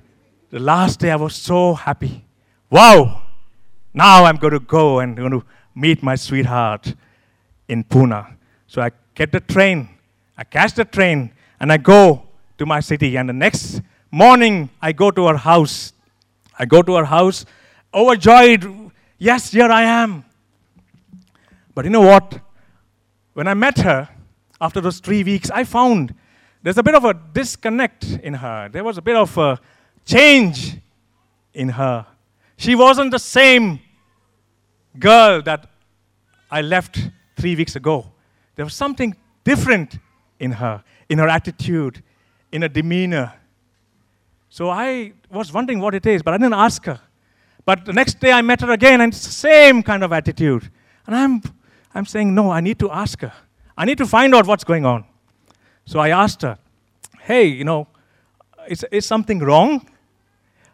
[0.51, 2.25] the last day, I was so happy.
[2.69, 3.23] Wow!
[3.93, 6.93] Now I'm going to go and going to meet my sweetheart
[7.67, 8.35] in Pune.
[8.67, 9.89] So I get the train,
[10.37, 12.27] I catch the train, and I go
[12.57, 13.15] to my city.
[13.15, 13.81] And the next
[14.11, 15.93] morning, I go to her house.
[16.57, 17.45] I go to her house,
[17.93, 18.91] overjoyed.
[19.17, 20.25] Yes, here I am.
[21.73, 22.39] But you know what?
[23.35, 24.07] When I met her
[24.61, 26.15] after those three weeks, I found
[26.63, 28.69] there's a bit of a disconnect in her.
[28.69, 29.59] There was a bit of a
[30.05, 30.77] change
[31.53, 32.07] in her.
[32.55, 33.81] She wasn't the same
[34.97, 35.69] girl that
[36.49, 38.09] I left three weeks ago.
[38.55, 39.99] There was something different
[40.39, 42.01] in her, in her attitude,
[42.53, 43.33] in her demeanor.
[44.47, 47.01] So I was wondering what it is, but I didn't ask her.
[47.65, 50.71] But the next day I met her again, and it's the same kind of attitude.
[51.05, 51.41] And I'm
[51.95, 53.33] I'm saying, no, I need to ask her.
[53.77, 55.05] I need to find out what's going on.
[55.85, 56.57] So I asked her,
[57.21, 57.87] hey, you know,
[58.67, 59.87] is, is something wrong?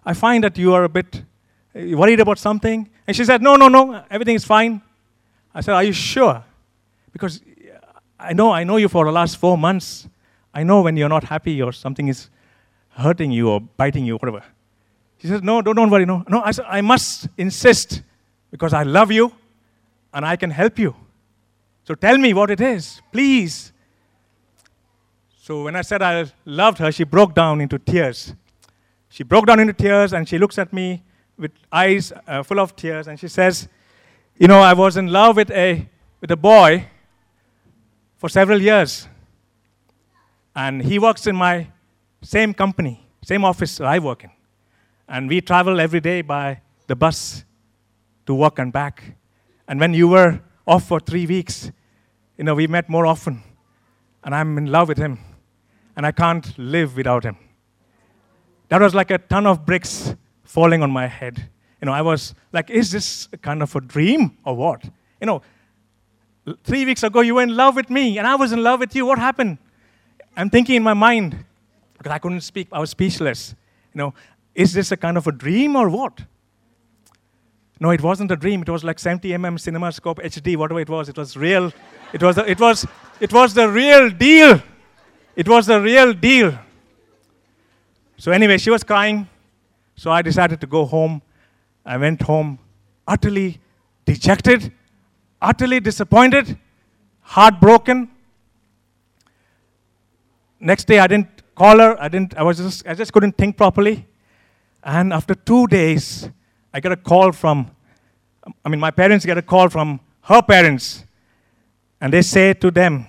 [0.04, 1.24] I find that you are a bit
[1.74, 2.90] worried about something.
[3.06, 4.82] And she said, no, no, no, everything is fine.
[5.54, 6.44] I said, are you sure?
[7.12, 7.42] Because
[8.20, 10.08] I know, I know you for the last four months.
[10.54, 12.30] I know when you're not happy or something is
[12.90, 14.44] hurting you or biting you, whatever.
[15.20, 16.24] She said, no, don't, don't worry, no.
[16.28, 18.02] No, I said, I must insist
[18.50, 19.32] because I love you
[20.14, 20.96] and I can help you.
[21.92, 23.74] So tell me what it is, please.
[25.36, 28.34] So when I said I loved her, she broke down into tears.
[29.10, 31.04] She broke down into tears and she looks at me
[31.38, 33.68] with eyes uh, full of tears and she says,
[34.38, 35.86] You know, I was in love with a,
[36.22, 36.88] with a boy
[38.16, 39.10] for several years.
[40.56, 41.68] And he works in my
[42.22, 44.32] same company, same office that I work in.
[45.10, 47.44] And we travel every day by the bus
[48.28, 49.04] to work and back.
[49.68, 51.70] And when you were off for three weeks.
[52.42, 53.44] You know, we met more often,
[54.24, 55.20] and I'm in love with him,
[55.96, 57.38] and I can't live without him.
[58.70, 61.52] That was like a ton of bricks falling on my head.
[61.80, 64.84] You know, I was like, is this kind of a dream or what?
[65.20, 65.44] You know,
[66.64, 68.96] three weeks ago you were in love with me, and I was in love with
[68.96, 69.06] you.
[69.06, 69.60] What happened?
[70.36, 71.46] I'm thinking in my mind,
[71.96, 73.54] because I couldn't speak, I was speechless.
[73.94, 74.14] You know,
[74.56, 76.22] is this a kind of a dream or what?
[77.82, 78.62] No, it wasn't a dream.
[78.62, 81.10] It was like 70 mm CinemaScope HD, whatever it was.
[81.10, 81.74] It was real.
[82.14, 82.86] It was, the, it was,
[83.20, 84.62] it was the real deal.
[85.36, 86.60] It was the real deal.
[88.18, 89.28] So anyway, she was crying.
[89.96, 91.24] So I decided to go home.
[91.84, 92.60] I went home
[93.08, 93.60] utterly
[94.06, 94.72] dejected,
[95.42, 96.60] utterly disappointed,
[97.22, 98.12] heartbroken.
[100.60, 102.00] Next day I didn't call her.
[102.00, 104.06] I didn't I was just I just couldn't think properly.
[104.84, 106.30] And after 2 days
[106.74, 107.72] I get a call from,
[108.64, 111.04] I mean, my parents get a call from her parents,
[112.00, 113.06] and they say to them,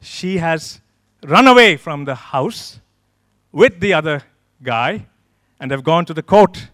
[0.00, 0.80] she has
[1.22, 2.80] run away from the house
[3.52, 4.22] with the other
[4.62, 5.06] guy,
[5.60, 6.68] and they've gone to the court,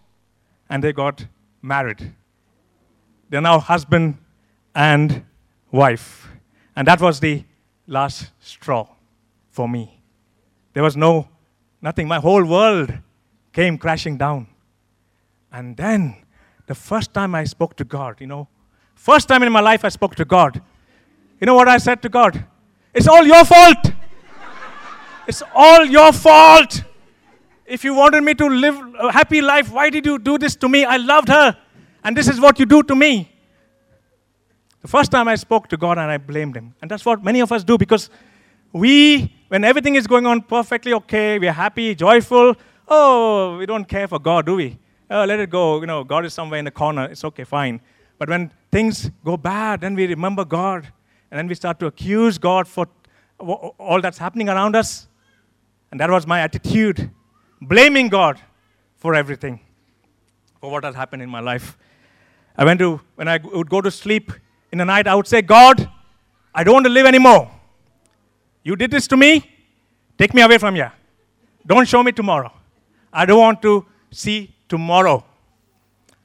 [0.69, 1.25] and they got
[1.61, 2.13] married.
[3.29, 4.17] They're now husband
[4.75, 5.23] and
[5.71, 6.27] wife.
[6.75, 7.43] And that was the
[7.87, 8.87] last straw
[9.49, 10.01] for me.
[10.73, 11.27] There was no,
[11.81, 12.07] nothing.
[12.07, 12.93] My whole world
[13.53, 14.47] came crashing down.
[15.51, 16.15] And then,
[16.67, 18.47] the first time I spoke to God, you know,
[18.95, 20.61] first time in my life I spoke to God,
[21.39, 22.45] you know what I said to God?
[22.93, 23.91] It's all your fault.
[25.27, 26.83] it's all your fault.
[27.65, 30.69] If you wanted me to live a happy life, why did you do this to
[30.69, 30.85] me?
[30.85, 31.57] I loved her,
[32.03, 33.31] and this is what you do to me.
[34.81, 36.73] The first time I spoke to God and I blamed Him.
[36.81, 38.09] And that's what many of us do because
[38.73, 42.55] we, when everything is going on perfectly okay, we're happy, joyful,
[42.87, 44.79] oh, we don't care for God, do we?
[45.11, 45.79] Oh, let it go.
[45.81, 47.05] You know, God is somewhere in the corner.
[47.05, 47.81] It's okay, fine.
[48.17, 50.87] But when things go bad, then we remember God.
[51.29, 52.87] And then we start to accuse God for
[53.39, 55.07] all that's happening around us.
[55.91, 57.11] And that was my attitude,
[57.61, 58.39] blaming God
[58.97, 59.59] for everything,
[60.59, 61.77] for what has happened in my life.
[62.57, 64.31] I went to, when I would go to sleep
[64.71, 65.89] in the night, I would say, God,
[66.53, 67.49] I don't want to live anymore.
[68.63, 69.49] You did this to me.
[70.17, 70.93] Take me away from here.
[71.65, 72.53] Don't show me tomorrow.
[73.11, 75.23] I don't want to see tomorrow.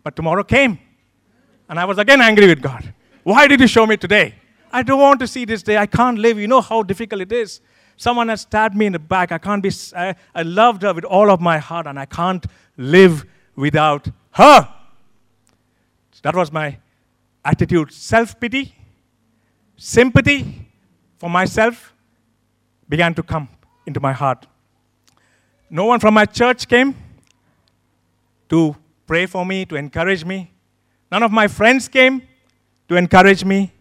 [0.05, 0.79] But tomorrow came.
[1.69, 2.95] And I was again angry with God.
[3.25, 4.37] Why did you show me today?
[4.71, 5.77] I don't want to see this day.
[5.77, 6.39] I can't live.
[6.39, 7.61] You know how difficult it is.
[7.97, 9.33] Someone has stabbed me in the back.
[9.33, 12.47] I can't be, I, I loved her with all of my heart, and I can't
[12.77, 13.25] live
[13.57, 14.69] without her.
[16.13, 16.79] So that was my
[17.45, 17.93] attitude.
[17.93, 18.77] Self pity,
[19.77, 20.69] sympathy
[21.19, 21.93] for myself
[22.89, 23.49] began to come
[23.87, 24.47] into my heart.
[25.69, 26.95] No one from my church came.
[28.49, 30.53] To pray for me, to encourage me.
[31.11, 32.23] None of my friends came
[32.89, 33.73] to encourage me.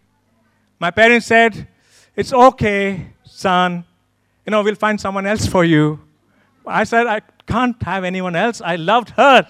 [0.80, 1.68] My parents said,
[2.16, 3.84] It's okay, son.
[4.46, 6.00] You know, we'll find someone else for you.
[6.66, 8.62] I said, I can't have anyone else.
[8.62, 9.48] I loved her.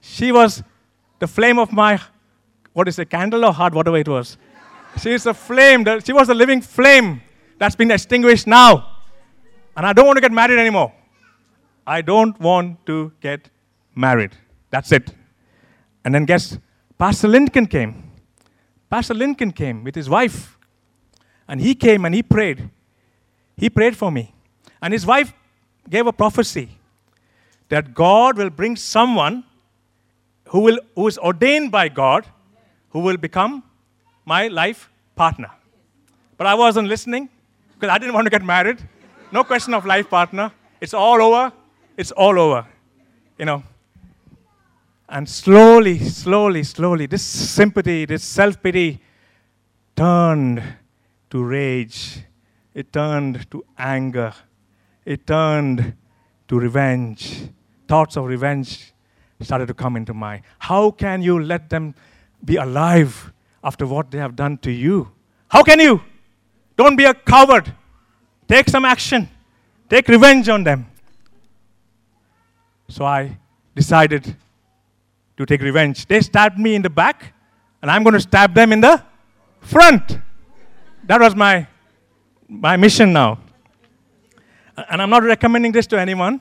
[0.00, 0.62] She was
[1.18, 2.00] the flame of my,
[2.72, 4.36] what is it, candle or heart, whatever it was.
[5.00, 5.84] She is a flame.
[6.04, 7.22] She was a living flame
[7.58, 8.90] that's been extinguished now.
[9.76, 10.92] And I don't want to get married anymore.
[11.86, 13.50] I don't want to get
[13.94, 14.32] married.
[14.74, 15.12] That's it.
[16.04, 16.58] And then guess,
[16.98, 18.10] Pastor Lincoln came.
[18.90, 20.58] Pastor Lincoln came with his wife.
[21.46, 22.70] And he came and he prayed.
[23.56, 24.34] He prayed for me.
[24.82, 25.32] And his wife
[25.88, 26.70] gave a prophecy
[27.68, 29.44] that God will bring someone
[30.48, 32.26] who, will, who is ordained by God
[32.88, 33.62] who will become
[34.24, 35.52] my life partner.
[36.36, 37.28] But I wasn't listening
[37.74, 38.82] because I didn't want to get married.
[39.30, 40.50] No question of life partner.
[40.80, 41.52] It's all over.
[41.96, 42.66] It's all over.
[43.38, 43.62] You know.
[45.14, 49.00] And slowly, slowly, slowly, this sympathy, this self pity
[49.94, 50.60] turned
[51.30, 52.18] to rage.
[52.74, 54.34] It turned to anger.
[55.04, 55.94] It turned
[56.48, 57.48] to revenge.
[57.86, 58.92] Thoughts of revenge
[59.40, 60.30] started to come into my.
[60.30, 60.42] Mind.
[60.58, 61.94] How can you let them
[62.44, 65.12] be alive after what they have done to you?
[65.46, 66.02] How can you?
[66.76, 67.72] Don't be a coward.
[68.48, 69.28] Take some action.
[69.88, 70.86] Take revenge on them.
[72.88, 73.38] So I
[73.76, 74.36] decided
[75.36, 76.06] to take revenge.
[76.06, 77.34] They stabbed me in the back,
[77.82, 79.02] and I'm going to stab them in the
[79.60, 80.18] front.
[81.04, 81.66] That was my,
[82.48, 83.38] my mission now.
[84.76, 86.40] And I'm not recommending this to anyone.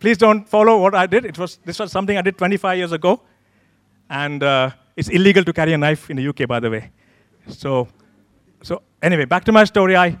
[0.00, 1.24] Please don't follow what I did.
[1.24, 3.20] It was, this was something I did 25 years ago.
[4.08, 6.90] And uh, it's illegal to carry a knife in the UK, by the way.
[7.48, 7.88] So,
[8.62, 9.96] so anyway, back to my story.
[9.96, 10.18] I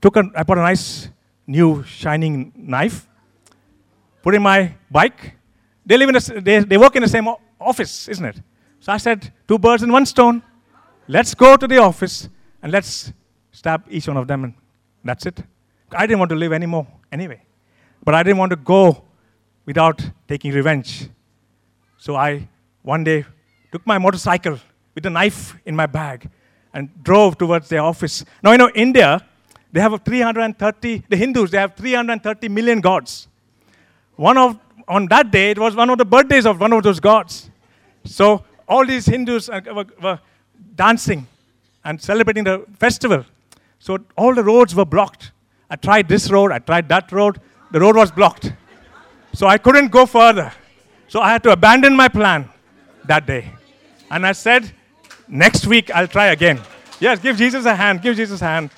[0.00, 1.08] took a, I bought a nice
[1.46, 3.06] new shining knife,
[4.22, 5.35] put in my bike.
[5.86, 7.28] They live in a, they, they work in the same
[7.60, 8.42] office, isn't it?
[8.80, 10.42] So I said, two birds in one stone.
[11.08, 12.28] Let's go to the office
[12.60, 13.12] and let's
[13.52, 14.54] stab each one of them, and
[15.04, 15.40] that's it.
[15.92, 17.40] I didn't want to live anymore anyway.
[18.04, 19.04] But I didn't want to go
[19.64, 21.08] without taking revenge.
[21.98, 22.48] So I
[22.82, 23.24] one day
[23.72, 24.58] took my motorcycle
[24.94, 26.30] with a knife in my bag
[26.72, 28.24] and drove towards their office.
[28.42, 29.24] Now, you know, India,
[29.72, 33.28] they have 330, the Hindus, they have 330 million gods.
[34.14, 37.00] One of, on that day, it was one of the birthdays of one of those
[37.00, 37.50] gods.
[38.04, 40.20] So all these Hindus uh, were, were
[40.74, 41.26] dancing
[41.84, 43.24] and celebrating the festival.
[43.78, 45.32] So all the roads were blocked.
[45.68, 47.40] I tried this road, I tried that road.
[47.72, 48.52] The road was blocked.
[49.32, 50.52] So I couldn't go further.
[51.08, 52.48] So I had to abandon my plan
[53.04, 53.52] that day.
[54.10, 54.70] And I said,
[55.28, 56.60] next week I'll try again.
[57.00, 58.70] Yes, give Jesus a hand, give Jesus a hand.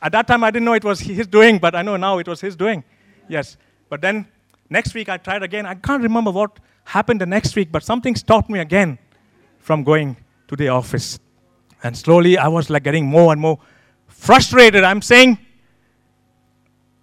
[0.00, 2.28] At that time I didn't know it was his doing, but I know now it
[2.28, 2.84] was his doing.
[3.28, 3.56] Yes.
[3.88, 4.26] But then
[4.70, 5.66] next week I tried again.
[5.66, 8.98] I can't remember what happened the next week, but something stopped me again
[9.58, 10.16] from going
[10.48, 11.18] to the office.
[11.82, 13.58] And slowly I was like getting more and more
[14.08, 14.84] frustrated.
[14.84, 15.38] I'm saying,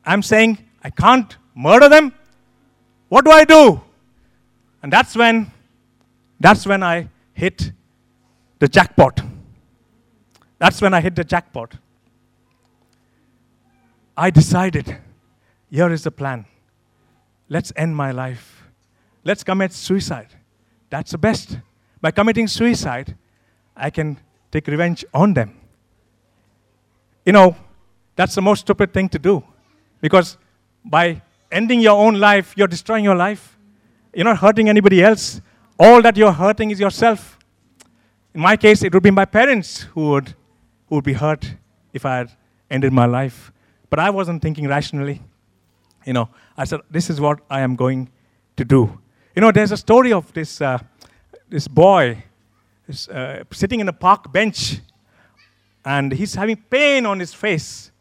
[0.05, 2.13] I'm saying, I can't murder them.
[3.09, 3.81] What do I do?
[4.81, 5.51] And that's when,
[6.39, 7.71] that's when I hit
[8.59, 9.21] the jackpot.
[10.57, 11.75] That's when I hit the jackpot.
[14.15, 14.97] I decided,
[15.69, 16.45] here is the plan.
[17.53, 18.63] Let's end my life.
[19.23, 20.29] Let's commit suicide.
[20.89, 21.59] That's the best.
[22.01, 23.15] By committing suicide,
[23.77, 24.17] I can
[24.51, 25.55] take revenge on them.
[27.23, 27.55] You know,
[28.15, 29.43] that's the most stupid thing to do.
[30.01, 30.39] Because
[30.83, 33.55] by ending your own life, you're destroying your life.
[34.15, 35.39] You're not hurting anybody else.
[35.77, 37.37] All that you're hurting is yourself.
[38.33, 40.29] In my case, it would be my parents who would,
[40.89, 41.53] who would be hurt
[41.93, 42.31] if I had
[42.71, 43.51] ended my life.
[43.91, 45.21] But I wasn't thinking rationally.
[46.05, 48.09] You know, I said, this is what I am going
[48.57, 48.99] to do.
[49.35, 50.77] You know, there's a story of this, uh,
[51.49, 52.23] this boy
[52.87, 54.79] is, uh, sitting in a park bench
[55.85, 57.91] and he's having pain on his face.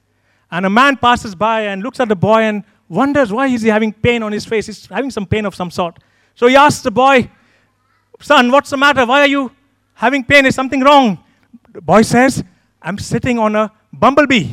[0.50, 3.68] And a man passes by and looks at the boy and wonders why is he
[3.68, 4.66] having pain on his face.
[4.66, 5.98] He's having some pain of some sort.
[6.34, 7.30] So he asks the boy,
[8.20, 9.05] Son, what's the matter?
[9.05, 9.50] Why are you
[9.94, 10.46] having pain?
[10.46, 11.18] Is something wrong?
[11.72, 12.44] The boy says,
[12.80, 14.50] I'm sitting on a bumblebee,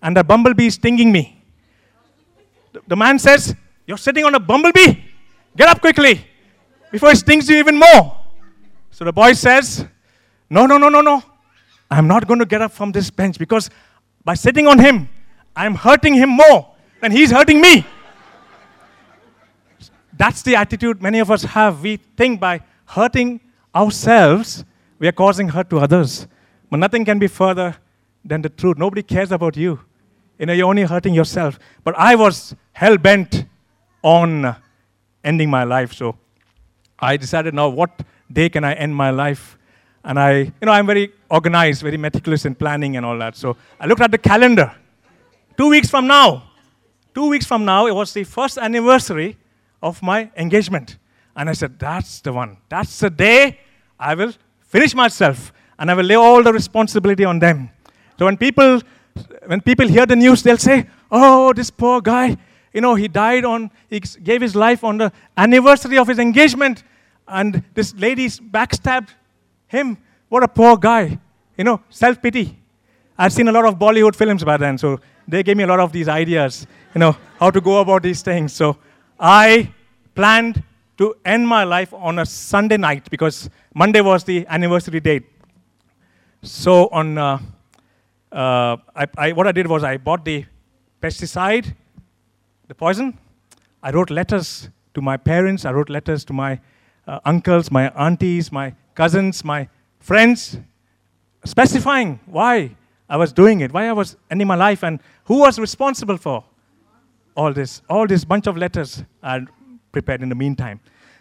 [0.00, 1.35] and the bumblebee is stinging me.
[2.86, 3.54] The man says,
[3.86, 5.02] You're sitting on a bumblebee?
[5.56, 6.26] Get up quickly
[6.90, 8.18] before it stings you even more.
[8.90, 9.86] So the boy says,
[10.50, 11.22] No, no, no, no, no.
[11.90, 13.70] I'm not going to get up from this bench because
[14.24, 15.08] by sitting on him,
[15.54, 17.86] I'm hurting him more than he's hurting me.
[20.16, 21.82] That's the attitude many of us have.
[21.82, 23.40] We think by hurting
[23.74, 24.64] ourselves,
[24.98, 26.26] we are causing hurt to others.
[26.70, 27.76] But nothing can be further
[28.24, 28.78] than the truth.
[28.78, 29.80] Nobody cares about you.
[30.38, 31.58] You know, you're only hurting yourself.
[31.84, 33.44] But I was hell bent
[34.02, 34.56] on
[35.24, 35.92] ending my life.
[35.92, 36.16] So
[36.98, 39.58] I decided now, what day can I end my life?
[40.04, 43.36] And I, you know, I'm very organized, very meticulous in planning and all that.
[43.36, 44.72] So I looked at the calendar.
[45.56, 46.50] Two weeks from now,
[47.14, 49.36] two weeks from now, it was the first anniversary
[49.82, 50.98] of my engagement.
[51.34, 52.58] And I said, that's the one.
[52.68, 53.60] That's the day
[53.98, 57.70] I will finish myself and I will lay all the responsibility on them.
[58.18, 58.80] So when people,
[59.46, 62.36] when people hear the news, they'll say, oh, this poor guy,
[62.72, 66.84] you know, he died on, he gave his life on the anniversary of his engagement,
[67.28, 69.08] and this lady backstabbed
[69.66, 69.98] him.
[70.28, 71.18] What a poor guy.
[71.56, 72.58] You know, self pity.
[73.18, 75.80] I've seen a lot of Bollywood films by then, so they gave me a lot
[75.80, 78.52] of these ideas, you know, how to go about these things.
[78.52, 78.76] So
[79.18, 79.72] I
[80.14, 80.62] planned
[80.98, 85.24] to end my life on a Sunday night because Monday was the anniversary date.
[86.42, 87.38] So on, uh,
[88.36, 90.44] uh, I, I, what I did was I bought the
[91.00, 91.74] pesticide,
[92.68, 93.18] the poison.
[93.82, 95.64] I wrote letters to my parents.
[95.64, 96.60] I wrote letters to my
[97.06, 99.68] uh, uncles, my aunties, my cousins, my
[100.00, 100.58] friends,
[101.44, 102.76] specifying why
[103.08, 106.44] I was doing it, why I was ending my life, and who was responsible for
[107.36, 107.80] all this.
[107.88, 109.46] All this bunch of letters I
[109.92, 110.80] prepared in the meantime.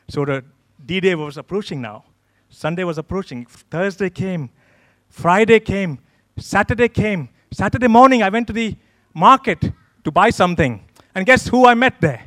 [0.09, 0.43] So the
[0.85, 2.03] D Day was approaching now.
[2.49, 3.45] Sunday was approaching.
[3.45, 4.49] Thursday came.
[5.09, 5.99] Friday came.
[6.37, 7.29] Saturday came.
[7.51, 8.75] Saturday morning, I went to the
[9.13, 9.71] market
[10.03, 10.83] to buy something.
[11.13, 12.23] And guess who I met there?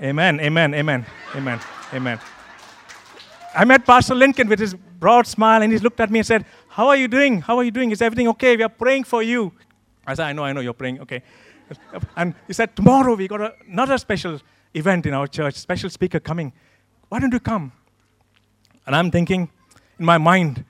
[0.00, 1.60] Amen, amen, amen, amen,
[1.94, 2.18] amen.
[3.54, 6.44] I met Pastor Lincoln with his broad smile, and he looked at me and said,
[6.68, 7.40] How are you doing?
[7.40, 7.90] How are you doing?
[7.90, 8.56] Is everything okay?
[8.56, 9.52] We are praying for you.
[10.06, 11.22] I said, I know, I know, you're praying, okay.
[12.16, 14.40] And he said, Tomorrow we got another special
[14.74, 16.52] event in our church, special speaker coming.
[17.08, 17.72] Why don't you come?
[18.86, 19.50] And I'm thinking
[19.98, 20.64] in my mind,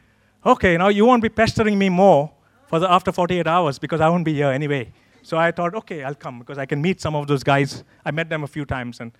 [0.44, 2.30] okay, now you won't be pestering me more
[2.66, 4.92] for the after 48 hours because I won't be here anyway.
[5.22, 7.84] So I thought, okay, I'll come because I can meet some of those guys.
[8.04, 9.12] I met them a few times and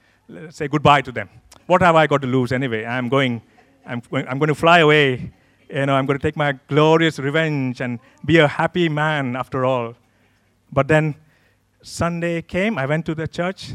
[0.51, 1.29] say goodbye to them.
[1.67, 2.85] What have I got to lose anyway?
[2.85, 3.41] I'm going,
[3.87, 5.33] I'm, I'm going to fly away.
[5.71, 9.65] You know, I'm going to take my glorious revenge and be a happy man after
[9.65, 9.95] all.
[10.73, 11.15] But then
[11.83, 13.73] Sunday came, I went to the church,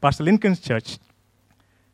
[0.00, 0.98] Pastor Lincoln's church,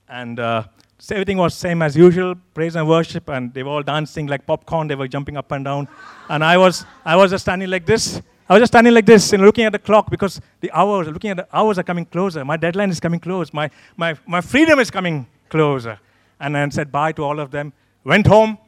[0.09, 0.64] and uh,
[1.12, 4.88] everything was same as usual, praise and worship, and they were all dancing like popcorn.
[4.88, 5.88] They were jumping up and down,
[6.28, 8.22] and I was, I was just standing like this.
[8.48, 11.30] I was just standing like this and looking at the clock because the hours, looking
[11.30, 12.44] at the hours are coming closer.
[12.44, 13.55] My deadline is coming close.
[13.55, 15.98] My, my, my freedom is coming closer.
[16.38, 17.72] And then said bye to all of them.
[18.05, 18.59] Went home.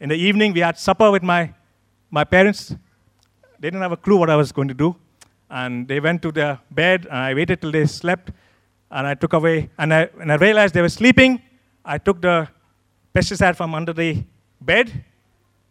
[0.00, 1.54] In the evening, we had supper with my,
[2.10, 2.70] my parents.
[3.60, 4.96] They didn't have a clue what I was going to do.
[5.48, 8.32] And they went to their bed, and I waited till they slept.
[8.90, 11.40] And I took away, and I, and I realized they were sleeping.
[11.84, 12.48] I took the
[13.14, 14.24] pesticide from under the
[14.60, 15.04] bed,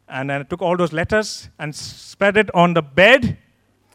[0.07, 3.37] and then I took all those letters and spread it on the bed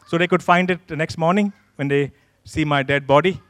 [0.07, 2.11] so they could find it the next morning when they
[2.43, 3.41] see my dead body.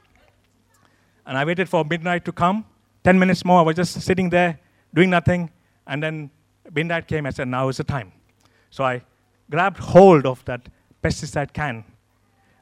[1.25, 2.65] And I waited for midnight to come.
[3.03, 4.59] Ten minutes more, I was just sitting there
[4.93, 5.51] doing nothing.
[5.85, 6.31] And then
[6.73, 7.25] midnight came.
[7.25, 8.11] I said, Now is the time.
[8.69, 9.03] So I
[9.49, 10.67] grabbed hold of that
[11.03, 11.83] pesticide can.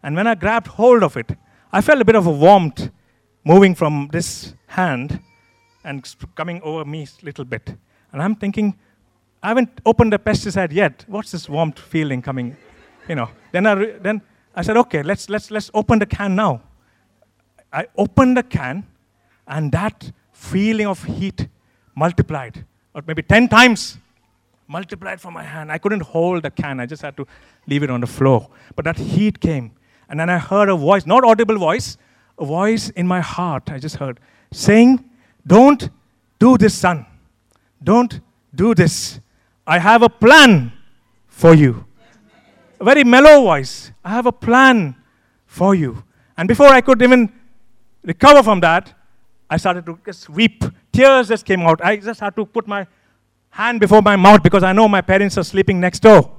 [0.02, 1.32] And when I grabbed hold of it,
[1.72, 2.90] I felt a bit of a warmth
[3.46, 5.20] moving from this hand
[5.84, 6.04] and
[6.36, 7.76] coming over me a little bit.
[8.12, 8.78] And I'm thinking,
[9.42, 11.04] I haven't opened the pesticide yet.
[11.08, 12.56] What's this warmth feeling coming?
[13.10, 13.30] You know.
[13.52, 14.22] Then I, re- then
[14.56, 16.62] I said, okay, let's, let's, let's open the can now.
[17.72, 18.86] I opened the can,
[19.48, 21.48] and that feeling of heat
[21.96, 23.98] multiplied, or maybe 10 times
[24.68, 25.72] multiplied from my hand.
[25.72, 27.28] I couldn't hold the can, I just had to
[27.68, 28.48] leave it on the floor.
[28.76, 29.72] But that heat came,
[30.08, 31.98] and then I heard a voice, not audible voice,
[32.38, 34.20] a voice in my heart, I just heard,
[34.52, 35.04] saying,
[35.46, 35.90] Don't
[36.40, 37.06] do this, son.
[37.84, 38.20] Don't
[38.54, 39.20] do this.
[39.66, 40.72] I have a plan
[41.28, 41.86] for you.
[42.80, 43.92] A very mellow voice.
[44.04, 44.96] I have a plan
[45.46, 46.04] for you.
[46.38, 47.32] And before I could even
[48.04, 48.94] recover from that,
[49.50, 50.64] I started to just weep.
[50.92, 51.84] Tears just came out.
[51.84, 52.88] I just had to put my
[53.50, 56.32] hand before my mouth because I know my parents are sleeping next door.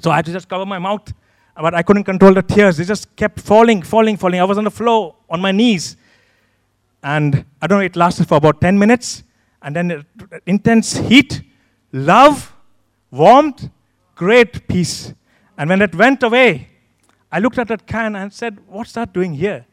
[0.00, 1.12] So I had to just cover my mouth.
[1.58, 2.76] But I couldn't control the tears.
[2.76, 4.40] They just kept falling, falling, falling.
[4.40, 5.96] I was on the floor, on my knees.
[7.02, 9.22] And I don't know, it lasted for about 10 minutes.
[9.62, 10.04] And then
[10.46, 11.42] intense heat,
[11.92, 12.54] love,
[13.10, 13.68] warmth,
[14.14, 15.12] great peace.
[15.58, 16.68] And when it went away,
[17.30, 19.66] I looked at that can and said, What's that doing here?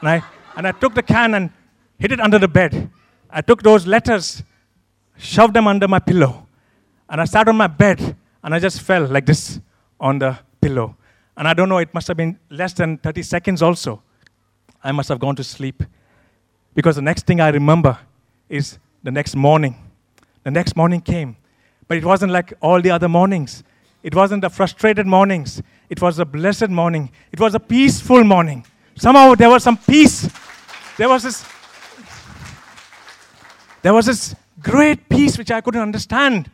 [0.00, 0.22] And I,
[0.56, 1.50] and I took the can and
[1.98, 2.90] hid it under the bed.
[3.30, 4.42] I took those letters,
[5.16, 6.46] shoved them under my pillow,
[7.08, 9.60] and I sat on my bed and I just fell like this
[10.00, 10.96] on the pillow.
[11.36, 14.02] And I don't know, it must have been less than 30 seconds also.
[14.82, 15.82] I must have gone to sleep.
[16.74, 17.98] Because the next thing I remember
[18.48, 19.76] is the next morning.
[20.44, 21.36] The next morning came.
[21.88, 23.62] But it wasn't like all the other mornings.
[24.02, 25.62] It wasn't the frustrated mornings.
[25.88, 27.10] It was a blessed morning.
[27.30, 28.64] It was a peaceful morning.
[28.96, 30.28] Somehow there was some peace.
[30.96, 31.44] There was this
[33.82, 36.50] there was this great peace which I couldn't understand.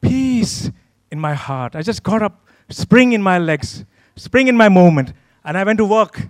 [0.00, 0.70] Peace
[1.10, 1.76] in my heart.
[1.76, 3.84] I just got up, spring in my legs,
[4.16, 5.12] spring in my movement,
[5.44, 6.28] and I went to work.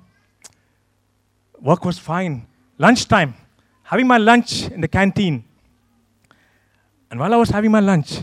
[1.58, 2.46] Work was fine.
[2.80, 3.34] Lunchtime,
[3.82, 5.44] having my lunch in the canteen.
[7.10, 8.20] And while I was having my lunch,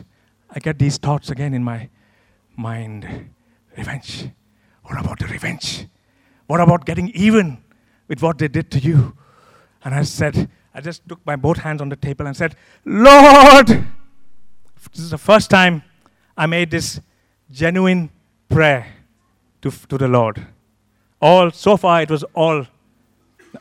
[0.49, 1.89] I get these thoughts again in my
[2.55, 3.29] mind
[3.77, 4.29] revenge.
[4.81, 5.85] What about the revenge?
[6.47, 7.63] What about getting even
[8.07, 9.15] with what they did to you?
[9.83, 13.67] And I said, I just took my both hands on the table and said, Lord,
[13.67, 15.83] this is the first time
[16.35, 16.99] I made this
[17.51, 18.09] genuine
[18.49, 18.87] prayer
[19.61, 20.47] to, to the Lord.
[21.21, 22.65] All, so far, it was all,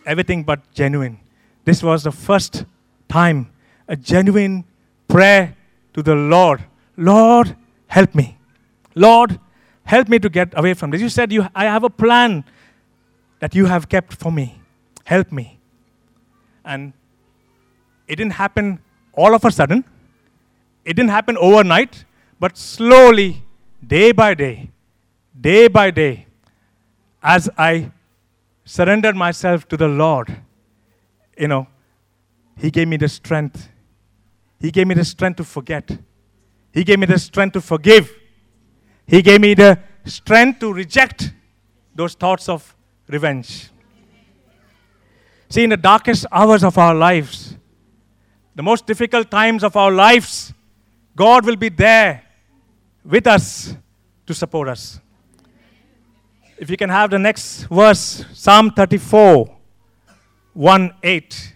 [0.05, 1.18] everything but genuine.
[1.64, 2.64] This was the first
[3.09, 3.51] time
[3.88, 4.64] a genuine
[5.09, 5.57] prayer
[5.94, 6.64] to the Lord.
[6.97, 8.38] Lord, help me.
[8.94, 9.38] Lord,
[9.84, 11.01] help me to get away from this.
[11.01, 12.44] You said, you, I have a plan
[13.40, 14.61] that you have kept for me.
[15.05, 15.59] Help me.
[16.64, 16.92] And
[18.09, 18.80] it didn't happen
[19.12, 19.84] all of a sudden,
[20.84, 22.05] it didn't happen overnight,
[22.38, 23.42] but slowly,
[23.86, 24.70] day by day,
[25.40, 26.26] day by day,
[27.22, 27.90] as I
[28.67, 30.37] surrendered myself to the Lord,
[31.39, 31.67] you know,
[32.59, 33.71] He gave me the strength.
[34.61, 35.91] He gave me the strength to forget.
[36.73, 38.12] He gave me the strength to forgive.
[39.07, 41.33] He gave me the strength to reject
[41.95, 42.75] those thoughts of
[43.09, 43.71] revenge.
[45.49, 47.57] See, in the darkest hours of our lives,
[48.55, 50.53] the most difficult times of our lives,
[51.14, 52.25] God will be there
[53.05, 53.77] with us
[54.27, 55.01] to support us.
[56.59, 59.55] If you can have the next verse, Psalm 34,
[60.55, 61.55] 1 8.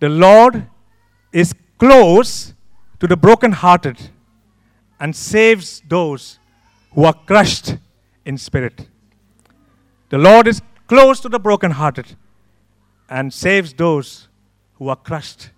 [0.00, 0.66] The Lord
[1.30, 2.54] is close
[3.00, 3.98] to the brokenhearted
[4.98, 6.38] and saves those
[6.94, 7.76] who are crushed
[8.24, 8.88] in spirit.
[10.08, 12.16] The Lord is close to the brokenhearted
[13.10, 14.28] and saves those
[14.76, 15.50] who are crushed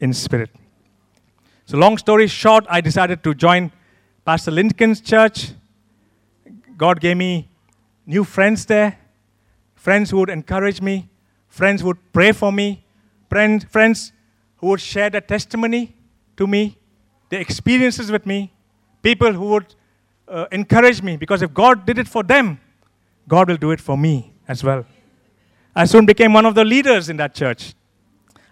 [0.00, 0.50] in spirit.
[1.66, 3.70] So, long story short, I decided to join
[4.24, 5.50] Pastor Lincoln's church.
[6.78, 7.50] God gave me
[8.06, 8.98] new friends there,
[9.74, 11.08] friends who would encourage me,
[11.48, 12.84] friends who would pray for me,
[13.28, 14.12] friends,
[14.56, 15.94] who would share their testimony
[16.36, 16.78] to me,
[17.28, 18.52] their experiences with me,
[19.02, 19.74] people who would
[20.28, 22.60] uh, encourage me because if God did it for them,
[23.28, 24.84] God will do it for me as well.
[25.74, 27.74] I soon became one of the leaders in that church.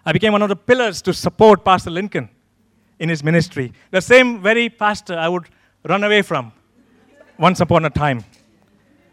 [0.05, 2.29] I became one of the pillars to support Pastor Lincoln
[2.99, 3.73] in his ministry.
[3.91, 5.45] The same very pastor I would
[5.83, 6.51] run away from
[7.37, 8.23] once upon a time.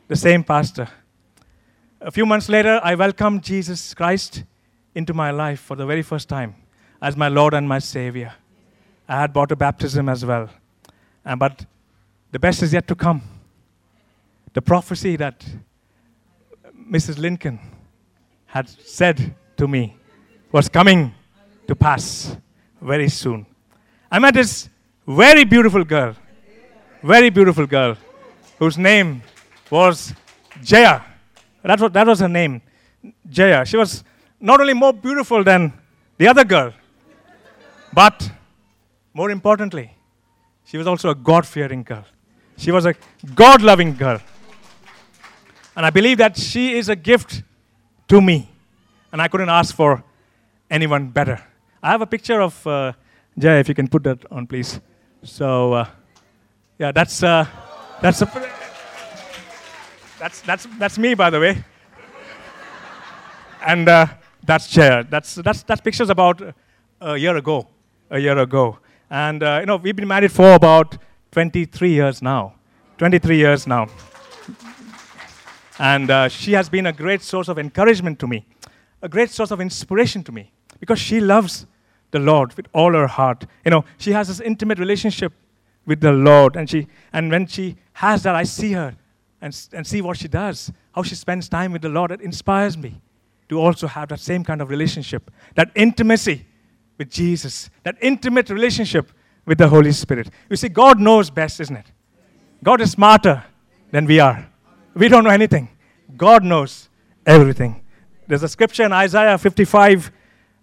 [0.08, 0.88] The same pastor.
[2.00, 4.42] A few months later, I welcomed Jesus Christ
[4.94, 6.54] into my life for the very first time
[7.02, 8.32] as my Lord and my Savior.
[9.06, 10.48] I had bought a baptism as well.
[11.26, 11.66] And, but
[12.32, 13.20] the best is yet to come.
[14.54, 15.44] The prophecy that
[16.90, 17.18] Mrs.
[17.18, 17.60] Lincoln
[18.46, 19.94] had said to me
[20.50, 21.12] was coming
[21.66, 22.34] to pass
[22.80, 23.44] very soon.
[24.10, 24.70] I met this
[25.06, 26.16] very beautiful girl,
[27.02, 27.96] very beautiful girl,
[28.58, 29.22] whose name
[29.70, 30.14] was
[30.62, 31.02] Jaya.
[31.62, 32.62] That was, that was her name,
[33.28, 33.64] Jaya.
[33.64, 34.04] She was
[34.40, 35.72] not only more beautiful than
[36.16, 36.72] the other girl,
[37.92, 38.30] but
[39.12, 39.92] more importantly,
[40.64, 42.04] she was also a God fearing girl.
[42.56, 42.94] She was a
[43.34, 44.20] God loving girl.
[45.76, 47.42] And I believe that she is a gift
[48.08, 48.50] to me.
[49.12, 50.02] And I couldn't ask for
[50.70, 51.40] anyone better.
[51.82, 52.92] I have a picture of uh,
[53.38, 54.80] Jay, if you can put that on, please.
[55.22, 55.86] So, uh,
[56.78, 57.46] yeah, that's, uh,
[58.02, 58.26] that's, a,
[60.18, 61.64] that's, that's, that's me, by the way.
[63.64, 64.06] and uh,
[64.44, 65.04] that's Jay.
[65.08, 66.42] That's, that's, that picture's about
[67.00, 67.66] a year ago.
[68.10, 68.78] A year ago.
[69.10, 70.98] And, uh, you know, we've been married for about
[71.30, 72.54] 23 years now.
[72.98, 73.86] 23 years now.
[75.78, 78.44] And uh, she has been a great source of encouragement to me,
[79.00, 80.50] a great source of inspiration to me,
[80.80, 81.66] because she loves
[82.10, 83.46] the Lord with all her heart.
[83.64, 85.32] You know, she has this intimate relationship
[85.86, 88.96] with the Lord, and, she, and when she has that, I see her
[89.40, 92.10] and, and see what she does, how she spends time with the Lord.
[92.10, 93.00] It inspires me
[93.48, 96.46] to also have that same kind of relationship, that intimacy
[96.98, 99.10] with Jesus, that intimate relationship
[99.46, 100.28] with the Holy Spirit.
[100.50, 101.86] You see, God knows best, isn't it?
[102.62, 103.44] God is smarter
[103.90, 104.46] than we are.
[104.94, 105.68] We don't know anything.
[106.16, 106.88] God knows
[107.24, 107.82] everything.
[108.26, 110.12] There's a scripture in Isaiah 55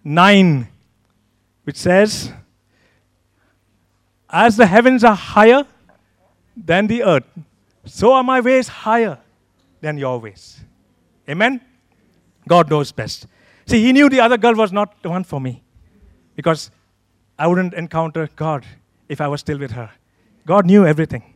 [0.04, 0.68] 9
[1.64, 2.32] which says,
[4.30, 5.66] As the heavens are higher
[6.56, 7.24] than the earth,
[7.86, 9.18] so are my ways higher
[9.80, 10.60] than your ways.
[11.28, 11.60] Amen?
[12.48, 13.26] God knows best.
[13.66, 15.62] See, he knew the other girl was not the one for me
[16.36, 16.70] because
[17.38, 18.64] I wouldn't encounter God
[19.08, 19.90] if I was still with her.
[20.46, 21.34] God knew everything.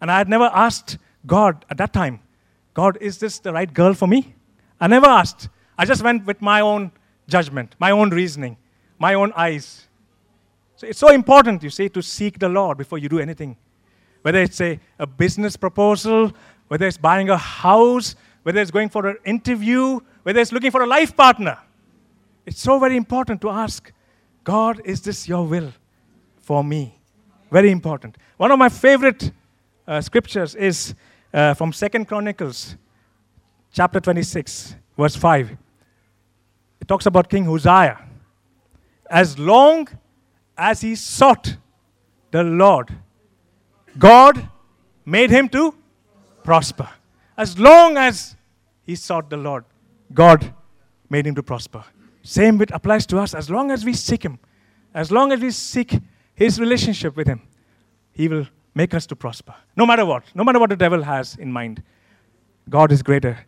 [0.00, 2.20] And I had never asked God at that time,
[2.74, 4.34] God, is this the right girl for me?
[4.80, 5.48] I never asked.
[5.78, 6.92] I just went with my own
[7.28, 8.56] judgment, my own reasoning.
[8.98, 9.86] my own eyes.
[10.76, 13.56] So it's so important, you see, to seek the Lord before you do anything.
[14.26, 16.32] Whether it's a, a business proposal,
[16.66, 20.82] whether it's buying a house, whether it's going for an interview, whether it's looking for
[20.82, 21.56] a life partner.
[22.44, 23.92] It's so very important to ask,
[24.42, 25.72] God, is this your will
[26.40, 26.98] for me?
[27.52, 28.18] Very important.
[28.36, 29.30] One of my favorite
[29.86, 30.96] uh, scriptures is
[31.32, 32.74] uh, from Second Chronicles,
[33.72, 35.56] chapter 26, verse 5.
[36.80, 38.00] It talks about King Uzziah.
[39.08, 39.86] As long
[40.58, 41.58] as he sought
[42.32, 42.92] the Lord,
[43.98, 44.48] God
[45.04, 45.74] made him to
[46.42, 46.88] prosper.
[47.36, 48.36] As long as
[48.84, 49.64] he sought the Lord,
[50.12, 50.52] God
[51.10, 51.84] made him to prosper.
[52.22, 53.34] Same with applies to us.
[53.34, 54.38] As long as we seek him,
[54.94, 55.98] as long as we seek
[56.34, 57.42] his relationship with him,
[58.12, 59.54] he will make us to prosper.
[59.76, 61.82] No matter what, no matter what the devil has in mind,
[62.68, 63.38] God is greater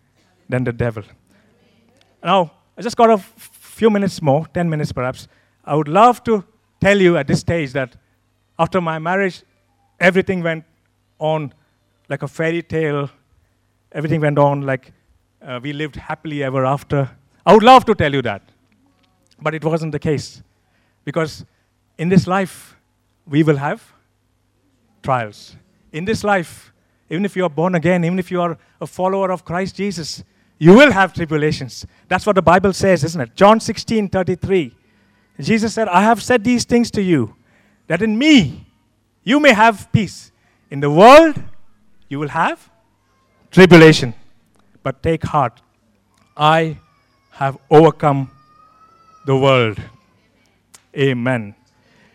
[0.49, 1.03] than the devil.
[2.22, 5.28] Now, I just got a f- few minutes more, 10 minutes perhaps.
[5.64, 6.44] I would love to
[6.80, 7.96] tell you at this stage that
[8.59, 9.42] after my marriage,
[10.01, 10.64] everything went
[11.18, 11.53] on
[12.09, 13.11] like a fairy tale.
[13.92, 14.92] Everything went on like
[15.42, 17.11] uh, we lived happily ever after.
[17.44, 18.42] I would love to tell you that.
[19.40, 20.42] But it wasn't the case.
[21.05, 21.44] Because
[21.96, 22.76] in this life,
[23.26, 23.82] we will have
[25.03, 25.57] trials.
[25.92, 26.72] In this life,
[27.09, 30.22] even if you are born again, even if you are a follower of Christ Jesus,
[30.59, 31.86] you will have tribulations.
[32.09, 33.34] That's what the Bible says, isn't it?
[33.34, 34.74] John 16 33.
[35.40, 37.36] Jesus said, I have said these things to you,
[37.86, 38.66] that in me
[39.29, 40.33] you may have peace.
[40.70, 41.37] In the world,
[42.09, 42.70] you will have
[43.51, 44.14] tribulation.
[44.83, 45.61] But take heart,
[46.35, 46.79] I
[47.33, 48.31] have overcome
[49.26, 49.79] the world.
[50.97, 51.55] Amen.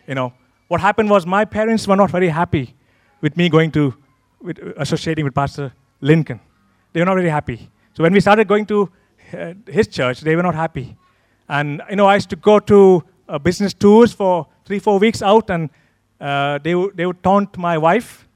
[0.08, 0.32] You know,
[0.66, 2.74] what happened was my parents were not very happy
[3.20, 3.94] with me going to,
[4.40, 6.40] with, associating with Pastor Lincoln.
[6.92, 7.70] They were not very happy.
[7.92, 8.90] So when we started going to
[9.32, 10.96] uh, his church, they were not happy.
[11.48, 15.22] And, you know, I used to go to uh, business tours for three, four weeks
[15.22, 15.70] out, and
[16.24, 18.26] uh, they, w- they would taunt my wife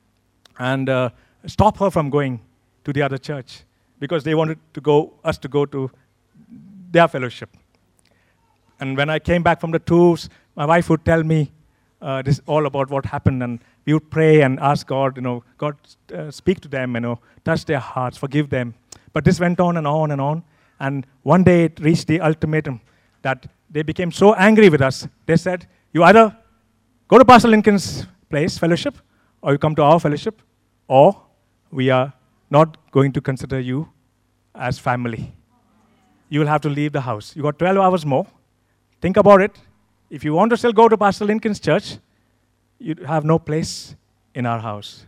[0.59, 1.09] and uh,
[1.47, 2.39] stop her from going
[2.85, 3.63] to the other church
[3.99, 5.91] because they wanted to go, us to go to
[6.91, 7.51] their fellowship.
[8.81, 11.51] And when I came back from the tours, my wife would tell me
[12.03, 15.43] uh, this all about what happened, and we would pray and ask God, you know,
[15.57, 15.77] God,
[16.15, 18.75] uh, speak to them, you know, touch their hearts, forgive them.
[19.13, 20.45] But this went on and on and on,
[20.79, 22.81] and one day it reached the ultimatum
[23.23, 25.09] that they became so angry with us.
[25.27, 26.37] They said, "You either
[27.09, 28.97] go to Pastor Lincoln's place, fellowship,
[29.43, 30.43] or you come to our fellowship,
[30.87, 31.21] or
[31.71, 32.13] we are
[32.51, 33.89] not going to consider you
[34.55, 35.35] as family.
[36.29, 37.35] You will have to leave the house.
[37.35, 38.27] You got 12 hours more.
[39.01, 39.57] Think about it.
[40.11, 41.97] If you want to still go to Pastor Lincoln's church,
[42.79, 43.97] you have no place
[44.35, 45.07] in our house.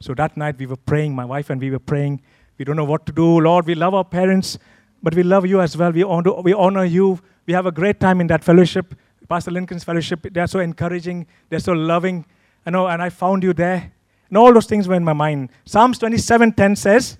[0.00, 2.20] So that night we were praying, my wife and we were praying.
[2.58, 3.40] We don't know what to do.
[3.40, 4.58] Lord, we love our parents,
[5.02, 5.92] but we love you as well.
[5.92, 7.20] We honor, we honor you.
[7.46, 8.94] We have a great time in that fellowship.
[9.28, 12.24] Pastor Lincoln's fellowship, they're so encouraging, they're so loving.
[12.64, 13.92] I know, and I found you there.
[14.28, 15.50] And all those things were in my mind.
[15.64, 17.18] Psalms 27:10 says,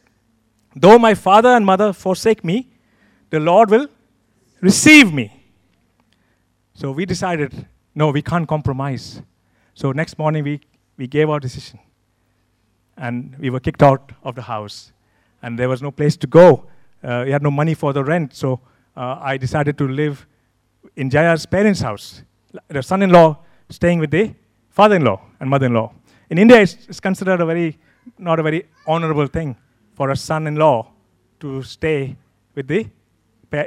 [0.74, 2.68] Though my father and mother forsake me,
[3.30, 3.88] the Lord will
[4.61, 5.38] receive me.
[6.74, 9.20] So we decided, no, we can't compromise.
[9.74, 10.61] So next morning we,
[10.96, 11.80] we gave our decision.
[12.96, 14.92] And we were kicked out of the house.
[15.42, 16.66] And there was no place to go.
[17.02, 18.34] Uh, we had no money for the rent.
[18.34, 18.61] So
[18.96, 20.26] uh, I decided to live
[20.96, 22.22] in Jaya's parents' house.
[22.68, 23.38] The son in law
[23.70, 24.34] staying with the
[24.70, 25.92] father in law and mother in law.
[26.30, 27.78] In India, it's, it's considered a very,
[28.18, 29.56] not a very honorable thing
[29.94, 30.90] for a son in law
[31.40, 32.16] to stay
[32.54, 32.86] with the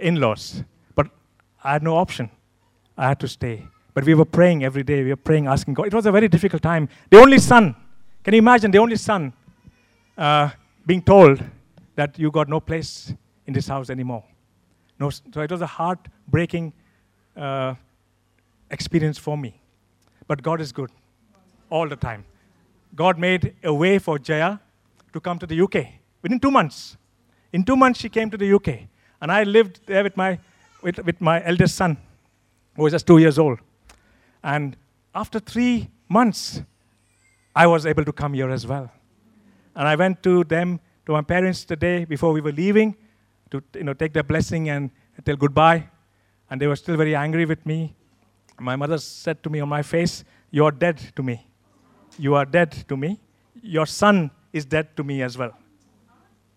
[0.01, 0.64] in laws.
[0.95, 1.07] But
[1.64, 2.30] I had no option.
[2.97, 3.68] I had to stay.
[3.93, 5.03] But we were praying every day.
[5.03, 5.88] We were praying, asking God.
[5.88, 6.88] It was a very difficult time.
[7.09, 7.76] The only son,
[8.24, 9.34] can you imagine the only son
[10.18, 10.49] uh,
[10.86, 11.43] being told
[11.95, 13.14] that you got no place
[13.47, 14.24] in this house anymore?
[14.99, 16.74] No, so it was a heartbreaking
[17.36, 17.76] uh,
[18.70, 19.60] experience for me.
[20.28, 20.92] But God is good
[21.70, 22.26] all the time.
[22.96, 24.60] God made a way for Jaya
[25.14, 25.88] to come to the UK
[26.22, 26.98] within two months.
[27.54, 28.88] In two months, she came to the UK.
[29.22, 30.40] And I lived there with my,
[30.82, 31.98] with, with my eldest son,
[32.76, 33.60] who was just two years old.
[34.44, 34.76] And
[35.14, 36.62] after three months,
[37.56, 38.92] I was able to come here as well.
[39.76, 42.96] And I went to them, to my parents the day before we were leaving,
[43.52, 44.90] to you know, take their blessing and
[45.26, 45.90] tell goodbye.
[46.52, 47.95] And they were still very angry with me.
[48.60, 51.47] My mother said to me on my face, You are dead to me.
[52.20, 53.20] You are dead to me.
[53.64, 55.58] Your son is dead to me as well.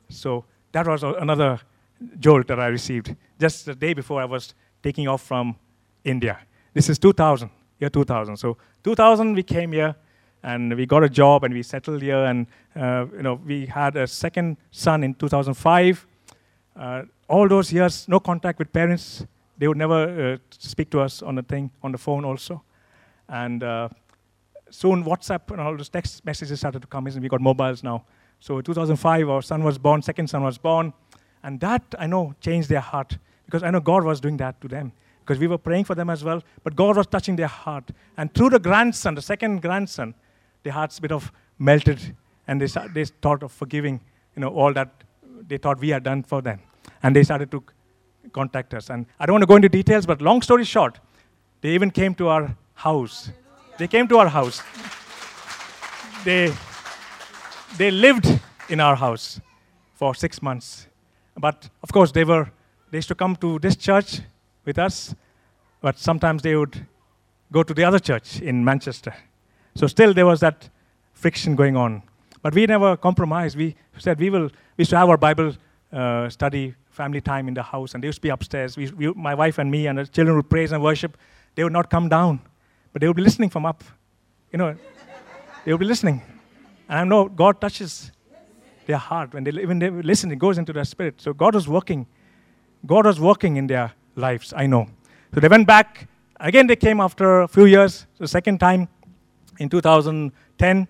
[0.08, 1.60] So that was another
[2.18, 5.56] jolt that I received just the day before I was taking off from
[6.04, 6.38] India.
[6.74, 8.36] This is 2000, year 2000.
[8.36, 9.94] So 2000 we came here
[10.42, 13.96] and we got a job and we settled here and uh, you know we had
[13.96, 16.06] a second son in 2005.
[16.76, 19.24] Uh, all those years, no contact with parents,
[19.58, 22.62] they would never uh, speak to us on the thing, on the phone also.
[23.28, 23.88] And uh,
[24.70, 27.20] soon WhatsApp and all those text messages started to come in.
[27.20, 28.04] We got mobiles now.
[28.40, 30.92] So 2005, our son was born, second son was born.
[31.42, 34.68] And that, I know, changed their heart because I know God was doing that to
[34.68, 36.42] them because we were praying for them as well.
[36.62, 37.90] But God was touching their heart.
[38.16, 40.14] And through the grandson, the second grandson,
[40.62, 42.14] their hearts bit of melted
[42.46, 44.00] and they, they thought of forgiving,
[44.36, 45.04] you know, all that
[45.46, 46.60] they thought we had done for them.
[47.02, 47.62] And they started to
[48.32, 48.90] contact us.
[48.90, 50.98] And I don't want to go into details, but long story short,
[51.60, 53.30] they even came to our house.
[53.78, 54.62] They came to our house.
[56.24, 56.52] They,
[57.76, 59.40] they lived in our house
[59.94, 60.86] for six months.
[61.36, 62.50] But of course, they were
[62.94, 64.20] they used to come to this church
[64.64, 65.16] with us,
[65.80, 66.86] but sometimes they would
[67.50, 69.12] go to the other church in Manchester.
[69.74, 70.68] So still there was that
[71.12, 72.04] friction going on.
[72.40, 73.56] But we never compromised.
[73.56, 74.44] We said we will.
[74.76, 75.56] We used to have our Bible
[75.92, 78.76] uh, study, family time in the house, and they used to be upstairs.
[78.76, 81.16] We, we, my wife and me and the children would praise and worship.
[81.54, 82.40] They would not come down,
[82.92, 83.84] but they would be listening from up.
[84.52, 84.76] You know,
[85.64, 86.22] they would be listening.
[86.88, 88.12] And I know God touches
[88.86, 90.30] their heart when they when they listen.
[90.30, 91.20] It goes into their spirit.
[91.20, 92.06] So God was working.
[92.86, 94.52] God was working in their lives.
[94.56, 94.86] I know.
[95.34, 96.08] So they went back.
[96.40, 98.06] Again, they came after a few years.
[98.18, 98.88] The second time
[99.58, 100.88] in 2010,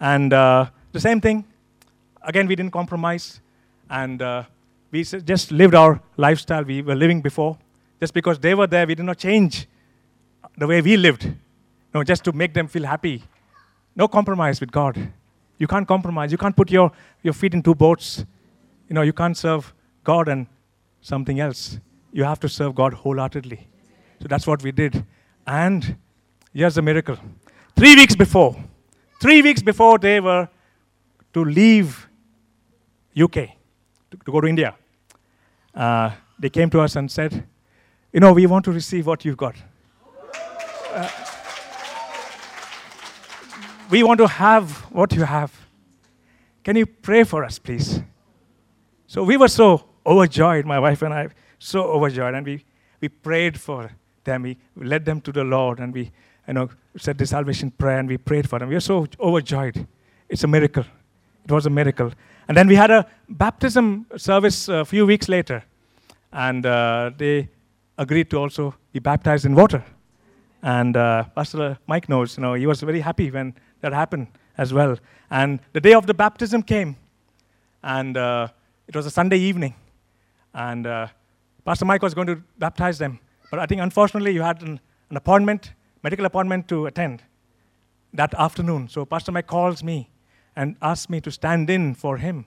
[0.00, 0.32] and.
[0.32, 1.44] Uh, the same thing.
[2.22, 3.40] Again, we didn't compromise,
[3.90, 4.42] and uh,
[4.90, 7.58] we just lived our lifestyle we were living before.
[8.00, 9.66] Just because they were there, we did not change
[10.56, 11.30] the way we lived.
[11.92, 13.22] No, just to make them feel happy.
[13.96, 14.96] No compromise with God.
[15.58, 16.30] You can't compromise.
[16.30, 18.24] You can't put your, your feet in two boats.
[18.88, 19.74] You know, you can't serve
[20.04, 20.46] God and
[21.00, 21.78] something else.
[22.12, 23.66] You have to serve God wholeheartedly.
[24.20, 25.04] So that's what we did.
[25.46, 25.96] And
[26.54, 27.16] here's the miracle.
[27.76, 28.56] Three weeks before,
[29.20, 30.48] three weeks before they were
[31.34, 32.08] to leave
[33.20, 33.50] UK,
[34.10, 34.74] to, to go to India,
[35.74, 37.44] uh, they came to us and said,
[38.12, 39.56] You know, we want to receive what you've got.
[40.92, 41.08] Uh,
[43.90, 45.52] we want to have what you have.
[46.64, 48.00] Can you pray for us, please?
[49.06, 51.28] So we were so overjoyed, my wife and I,
[51.58, 52.64] so overjoyed, and we,
[53.00, 53.90] we prayed for
[54.24, 54.42] them.
[54.42, 56.10] We led them to the Lord, and we
[56.46, 58.68] you know, said the salvation prayer, and we prayed for them.
[58.68, 59.86] We were so overjoyed.
[60.28, 60.84] It's a miracle.
[61.44, 62.12] It was a miracle.
[62.48, 65.62] And then we had a baptism service a few weeks later,
[66.32, 67.48] and uh, they
[67.98, 69.84] agreed to also be baptized in water.
[70.62, 74.72] And uh, Pastor Mike knows, you know, he was very happy when that happened as
[74.72, 74.96] well.
[75.30, 76.96] And the day of the baptism came,
[77.82, 78.48] and uh,
[78.86, 79.74] it was a Sunday evening,
[80.54, 81.08] and uh,
[81.66, 83.20] Pastor Mike was going to baptize them.
[83.50, 84.80] But I think unfortunately you had an,
[85.10, 85.72] an appointment,
[86.02, 87.22] medical appointment to attend
[88.14, 88.88] that afternoon.
[88.88, 90.08] So Pastor Mike calls me
[90.58, 92.44] and asked me to stand in for him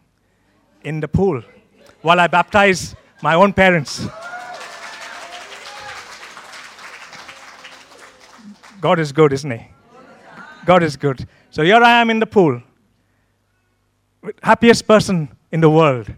[0.84, 1.42] in the pool
[2.02, 2.94] while I baptize
[3.24, 4.06] my own parents.
[8.82, 9.66] God is good, isn't He?
[10.66, 11.26] God is good.
[11.52, 12.62] So here I am in the pool,
[14.44, 16.14] happiest person in the world,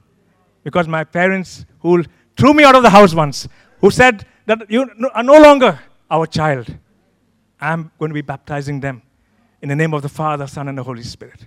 [0.64, 2.04] because my parents, who
[2.38, 3.48] threw me out of the house once,
[3.82, 5.80] who said that you are no longer
[6.10, 6.74] our child,
[7.62, 9.04] I'm going to be baptizing them
[9.62, 11.46] in the name of the Father, Son, and the Holy Spirit.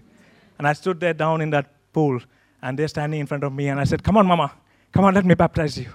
[0.58, 2.20] And I stood there down in that pool,
[2.62, 4.52] and they're standing in front of me, and I said, Come on, Mama,
[4.92, 5.88] come on, let me baptize you.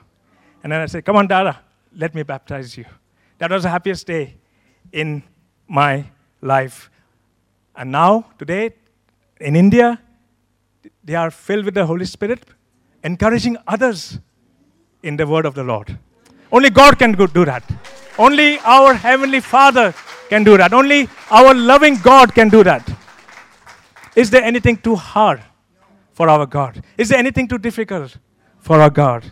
[0.64, 1.60] And then I said, Come on, Dada,
[1.96, 2.86] let me baptize you.
[3.40, 4.36] That was the happiest day
[4.92, 5.24] in
[5.68, 6.06] my
[6.42, 6.90] life.
[7.76, 8.72] And now, today,
[9.40, 10.00] in India,
[11.04, 12.44] they are filled with the Holy Spirit,
[13.04, 14.20] encouraging others
[15.02, 15.98] in the word of the Lord.
[16.52, 17.64] Only God can do that.
[18.18, 19.94] Only our Heavenly Father
[20.30, 20.74] can do that.
[20.74, 22.88] Only our loving God can do that.
[24.16, 25.42] Is there anything too hard
[26.14, 26.84] for our God?
[26.98, 28.18] Is there anything too difficult
[28.60, 29.32] for our God?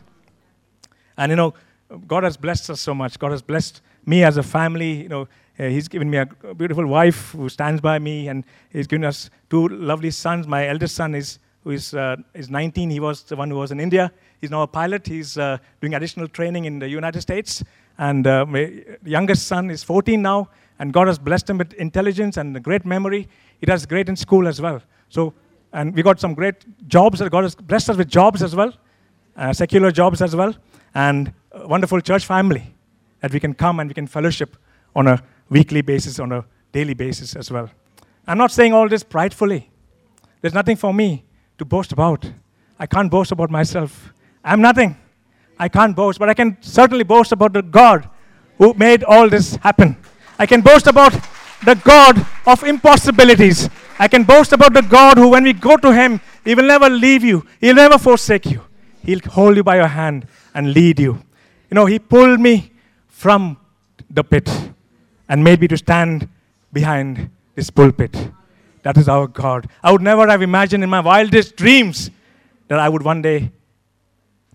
[1.17, 1.53] And you know,
[2.07, 3.19] God has blessed us so much.
[3.19, 5.03] God has blessed me as a family.
[5.03, 5.21] You know,
[5.59, 9.29] uh, He's given me a beautiful wife who stands by me, and He's given us
[9.49, 10.47] two lovely sons.
[10.47, 12.89] My eldest son is who is uh, is 19.
[12.89, 14.11] He was the one who was in India.
[14.39, 15.05] He's now a pilot.
[15.05, 17.63] He's uh, doing additional training in the United States.
[17.97, 20.49] And uh, my youngest son is 14 now,
[20.79, 23.27] and God has blessed him with intelligence and a great memory.
[23.59, 24.81] He does great in school as well.
[25.09, 25.33] So,
[25.73, 26.55] and we got some great
[26.87, 27.21] jobs.
[27.21, 28.73] God has blessed us with jobs as well,
[29.35, 30.55] uh, secular jobs as well,
[30.93, 31.33] and
[31.65, 32.73] wonderful church family
[33.21, 34.55] that we can come and we can fellowship
[34.95, 37.69] on a weekly basis, on a daily basis as well.
[38.27, 39.69] I'm not saying all this pridefully.
[40.41, 41.25] There's nothing for me
[41.57, 42.31] to boast about.
[42.79, 44.13] I can't boast about myself.
[44.43, 44.95] I'm nothing.
[45.57, 48.09] I can't boast, but I can certainly boast about the God
[48.57, 49.97] who made all this happen.
[50.37, 51.13] I can boast about
[51.63, 53.69] the God of impossibilities.
[53.97, 56.89] I can boast about the God who, when we go to Him, He will never
[56.89, 58.61] leave you, He'll never forsake you.
[59.03, 61.13] He'll hold you by your hand and lead you.
[61.69, 62.71] You know, He pulled me
[63.07, 63.57] from
[64.09, 64.49] the pit
[65.27, 66.27] and made me to stand
[66.71, 68.31] behind this pulpit.
[68.83, 69.67] That is our God.
[69.83, 72.09] I would never have imagined in my wildest dreams
[72.69, 73.51] that I would one day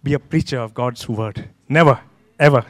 [0.02, 1.48] be a preacher of God's word.
[1.68, 2.00] Never,
[2.38, 2.64] ever.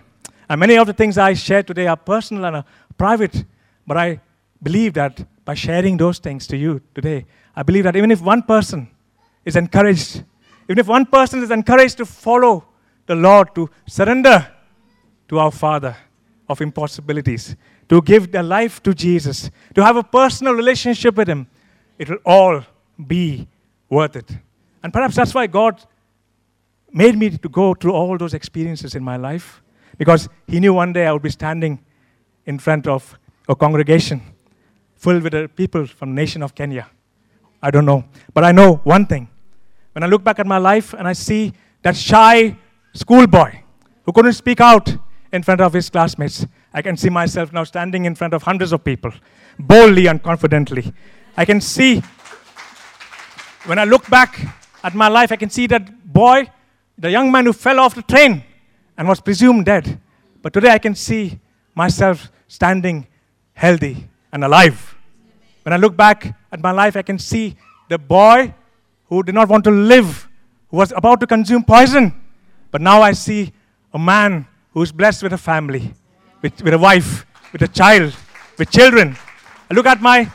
[0.49, 2.65] And many of the things I share today are personal and are
[2.99, 3.45] private,
[3.87, 4.21] but I
[4.63, 8.43] believe that by sharing those things to you today, I believe that even if one
[8.43, 8.89] person
[9.45, 10.25] is encouraged,
[10.65, 12.65] even if one person is encouraged to follow
[13.07, 14.51] the Lord, to surrender
[15.29, 15.97] to our Father
[16.49, 17.57] of impossibilities,
[17.89, 21.47] to give their life to Jesus, to have a personal relationship with Him,
[21.99, 22.63] it will all
[23.07, 23.47] be
[23.91, 24.31] worth it.
[24.83, 25.85] And perhaps that's why God
[26.93, 29.63] made me to go through all those experiences in my life,
[29.99, 31.85] because He knew one day I would be standing
[32.47, 33.19] in front of
[33.49, 34.23] a congregation
[34.97, 36.89] filled with people from the nation of Kenya.
[37.63, 38.05] I don't know.
[38.33, 39.29] But I know one thing.
[39.93, 42.57] When I look back at my life and I see that shy
[42.95, 43.53] schoolboy
[44.05, 44.95] who couldn't speak out
[45.33, 48.73] in front of his classmates, I can see myself now standing in front of hundreds
[48.73, 49.13] of people,
[49.59, 50.93] boldly and confidently.
[51.37, 52.03] I can see,
[53.67, 54.41] when I look back
[54.83, 56.51] at my life, I can see that boy,
[56.99, 58.43] the young man who fell off the train
[58.97, 60.01] and was presumed dead.
[60.43, 61.39] But today I can see
[61.75, 63.07] myself standing
[63.55, 64.95] healthy and alive.
[65.63, 67.57] When I look back at my life, I can see
[67.89, 68.53] the boy
[69.09, 70.29] who did not want to live,
[70.71, 72.13] who was about to consume poison.
[72.71, 73.53] But now I see
[73.93, 75.95] a man who is blessed with a family,
[76.43, 78.15] with, with a wife, with a child,
[78.59, 79.17] with children.
[79.71, 80.31] I look at my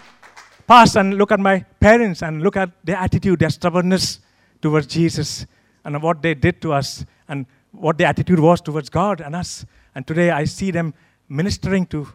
[0.68, 4.20] past and look at my parents and look at their attitude, their stubbornness
[4.62, 5.46] towards Jesus,
[5.84, 9.66] and what they did to us, and what their attitude was towards God and us.
[9.94, 10.94] And today I see them
[11.28, 12.08] ministering to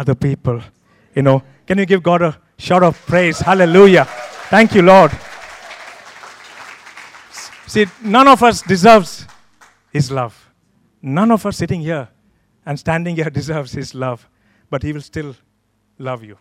[0.00, 0.62] other people.
[1.14, 3.38] You know, can you give God a shout of praise?
[3.38, 4.06] Hallelujah.
[4.54, 5.12] Thank you, Lord.
[7.66, 9.26] See, none of us deserves
[9.92, 10.34] His love.
[11.02, 12.08] None of us sitting here
[12.64, 14.26] and standing here deserves His love,
[14.70, 15.36] but He will still
[15.98, 16.38] love you.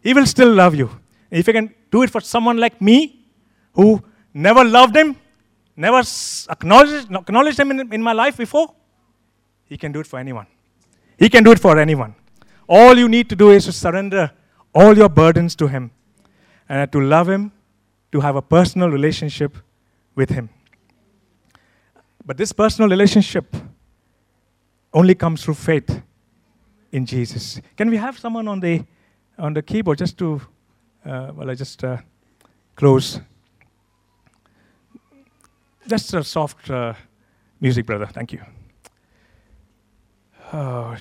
[0.00, 0.90] He will still love you.
[1.30, 3.26] If you can do it for someone like me,
[3.74, 4.02] who
[4.34, 5.16] never loved Him,
[5.76, 6.02] never
[6.50, 8.74] acknowledged, acknowledged Him in, in my life before,
[9.66, 10.46] He can do it for anyone.
[11.18, 12.14] He can do it for anyone.
[12.74, 14.30] All you need to do is to surrender
[14.74, 15.90] all your burdens to Him
[16.68, 17.52] and to love Him,
[18.12, 19.58] to have a personal relationship
[20.14, 20.48] with Him.
[22.24, 23.54] But this personal relationship
[24.94, 26.00] only comes through faith
[26.92, 27.60] in Jesus.
[27.76, 28.84] Can we have someone on the
[29.38, 30.40] on the keyboard just to
[31.04, 31.98] uh, well, I just uh,
[32.76, 33.20] close.
[35.86, 36.94] Just a soft uh,
[37.60, 38.06] music, brother.
[38.06, 38.40] Thank you.
[40.52, 40.96] Oh,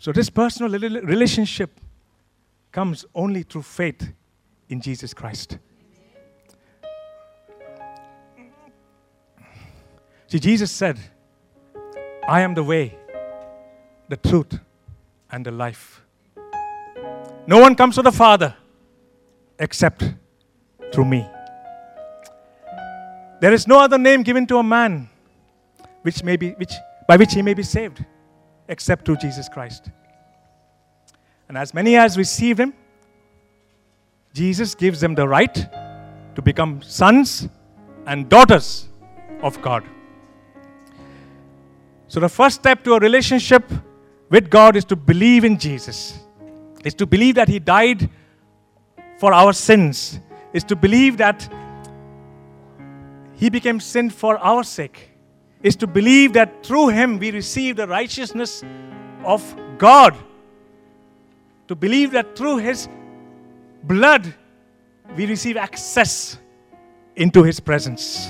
[0.00, 1.78] so this personal relationship
[2.72, 4.10] comes only through faith
[4.70, 5.58] in Jesus Christ.
[10.26, 10.98] See, Jesus said,
[12.26, 12.96] I am the way,
[14.08, 14.58] the truth,
[15.30, 16.00] and the life.
[17.46, 18.56] No one comes to the Father
[19.58, 20.14] except
[20.94, 21.28] through me.
[23.42, 25.10] There is no other name given to a man
[26.00, 26.72] which may be, which,
[27.06, 28.02] by which he may be saved
[28.70, 29.90] except through Jesus Christ.
[31.48, 32.72] And as many as receive him,
[34.32, 35.54] Jesus gives them the right
[36.36, 37.48] to become sons
[38.06, 38.88] and daughters
[39.42, 39.84] of God.
[42.06, 43.70] So, the first step to a relationship
[44.30, 46.20] with God is to believe in Jesus,
[46.84, 48.08] is to believe that He died
[49.18, 50.20] for our sins,
[50.52, 51.52] is to believe that
[53.34, 55.09] He became sin for our sake,
[55.62, 58.64] is to believe that through Him we receive the righteousness
[59.24, 59.42] of
[59.78, 60.16] God
[61.68, 62.88] to believe that through His
[63.84, 64.34] blood
[65.16, 66.38] we receive access
[67.14, 68.28] into His presence.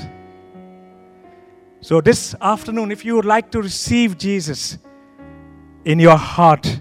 [1.80, 4.76] So, this afternoon, if you would like to receive Jesus
[5.86, 6.80] in your heart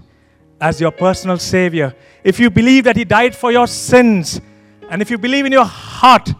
[0.60, 4.40] as your personal Savior, if you believe that He died for your sins,
[4.90, 6.30] and if you believe in your heart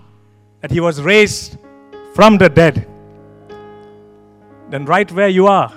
[0.60, 1.56] that He was raised
[2.14, 2.86] from the dead,
[4.70, 5.72] then right where you are,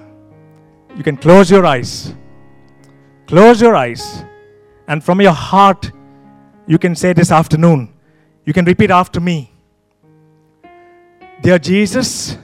[0.95, 2.13] you can close your eyes.
[3.27, 4.23] Close your eyes
[4.87, 5.91] and from your heart,
[6.67, 7.93] you can say this afternoon,
[8.45, 9.53] you can repeat after me
[11.41, 12.37] Dear Jesus,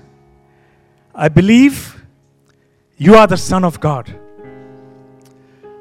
[1.16, 2.04] I believe
[2.98, 4.14] you are the Son of God.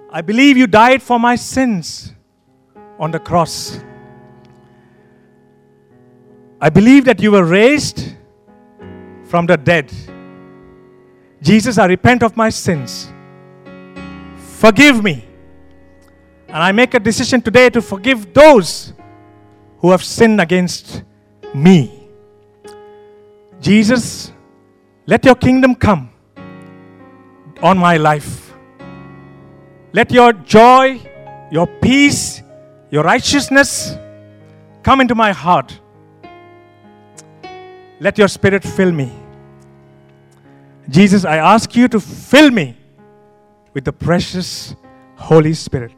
[0.09, 2.13] I believe you died for my sins
[2.97, 3.81] on the cross.
[6.61, 8.15] I believe that you were raised
[9.25, 9.93] from the dead.
[11.43, 13.13] Jesus, I repent of my sins.
[14.37, 15.25] Forgive me
[16.49, 18.95] and I make a decision today to forgive those
[19.79, 21.05] who have sinned against
[21.55, 22.09] me.
[23.61, 24.33] Jesus,
[25.07, 26.11] Let your kingdom come
[27.63, 28.53] on my life.
[29.95, 31.01] Let your joy,
[31.51, 32.43] your peace,
[32.91, 33.97] your righteousness
[34.83, 35.81] come into my heart.
[38.01, 39.11] Let your spirit fill me.
[40.89, 42.77] Jesus, I ask you to fill me
[43.75, 44.75] with the precious
[45.17, 45.93] Holy Spirit.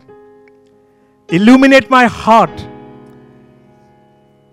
[1.29, 2.67] Illuminate my heart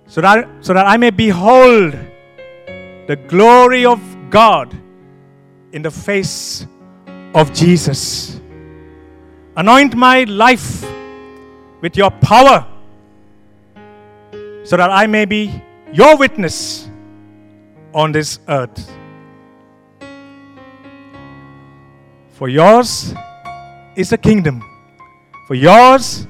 [0.05, 1.93] so that, so that I may behold
[3.07, 4.75] the glory of God
[5.71, 6.67] in the face
[7.33, 8.39] of Jesus.
[9.55, 10.85] Anoint my life
[11.81, 12.67] with your power
[14.63, 15.63] so that I may be
[15.93, 16.89] your witness
[17.93, 18.96] on this earth.
[22.37, 23.15] For yours
[23.95, 24.63] is the kingdom,
[25.47, 26.27] for yours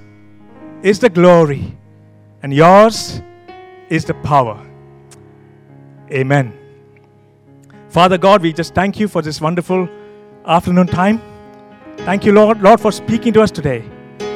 [0.82, 1.76] is the glory,
[2.42, 3.22] and yours
[3.90, 4.58] is the power.
[6.10, 6.54] Amen.
[7.90, 9.90] Father God, we just thank you for this wonderful
[10.46, 11.22] afternoon time.
[11.98, 13.84] Thank you, Lord, Lord, for speaking to us today.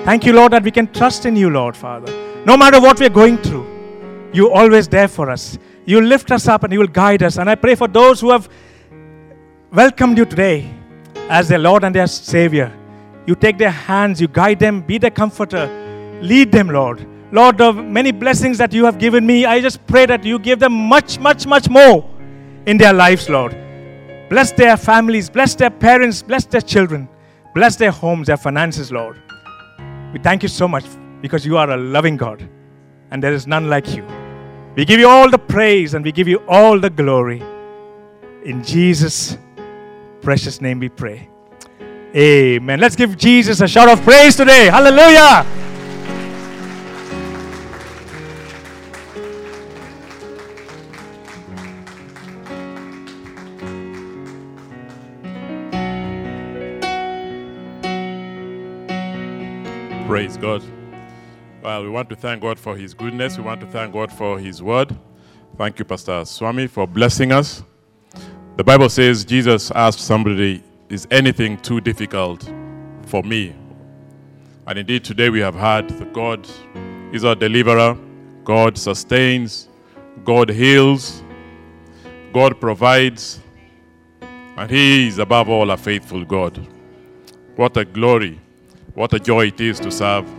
[0.04, 2.12] Thank you, Lord, that we can trust in you, Lord, Father.
[2.46, 5.58] No matter what we're going through, you're always there for us.
[5.86, 7.38] You lift us up and you will guide us.
[7.38, 8.50] And I pray for those who have
[9.72, 10.81] welcomed you today
[11.32, 12.72] as their Lord and their Savior.
[13.26, 15.66] You take their hands, you guide them, be their comforter,
[16.22, 17.08] lead them, Lord.
[17.32, 20.60] Lord, the many blessings that you have given me, I just pray that you give
[20.60, 22.08] them much, much, much more
[22.66, 23.56] in their lives, Lord.
[24.30, 27.08] Bless their families, bless their parents, bless their children,
[27.56, 29.18] bless their homes, their finances, Lord.
[30.12, 30.84] We thank you so much
[31.22, 32.46] because you are a loving God
[33.12, 34.06] and there is none like you.
[34.76, 37.42] We give you all the praise and we give you all the glory.
[38.44, 39.38] In Jesus'
[40.22, 41.30] precious name we pray.
[42.16, 42.80] Amen.
[42.80, 44.66] Let's give Jesus a shout of praise today.
[44.68, 45.46] Hallelujah.
[60.08, 60.62] Praise God.
[61.64, 63.38] Well, we want to thank God for His goodness.
[63.38, 64.94] We want to thank God for His word.
[65.58, 67.64] Thank you, Pastor Swami, for blessing us.
[68.58, 72.52] The Bible says Jesus asked somebody, Is anything too difficult
[73.06, 73.56] for me?
[74.68, 76.46] And indeed, today we have heard that God
[77.14, 77.98] is our deliverer,
[78.44, 79.70] God sustains,
[80.26, 81.24] God heals,
[82.34, 83.40] God provides,
[84.22, 86.68] and He is above all a faithful God.
[87.56, 88.38] What a glory,
[88.96, 90.30] what a joy it is to serve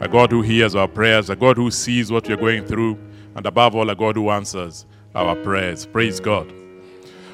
[0.00, 2.98] a God who hears our prayers, a God who sees what we're going through,
[3.36, 5.84] and above all, a God who answers our prayers.
[5.84, 6.61] Praise God.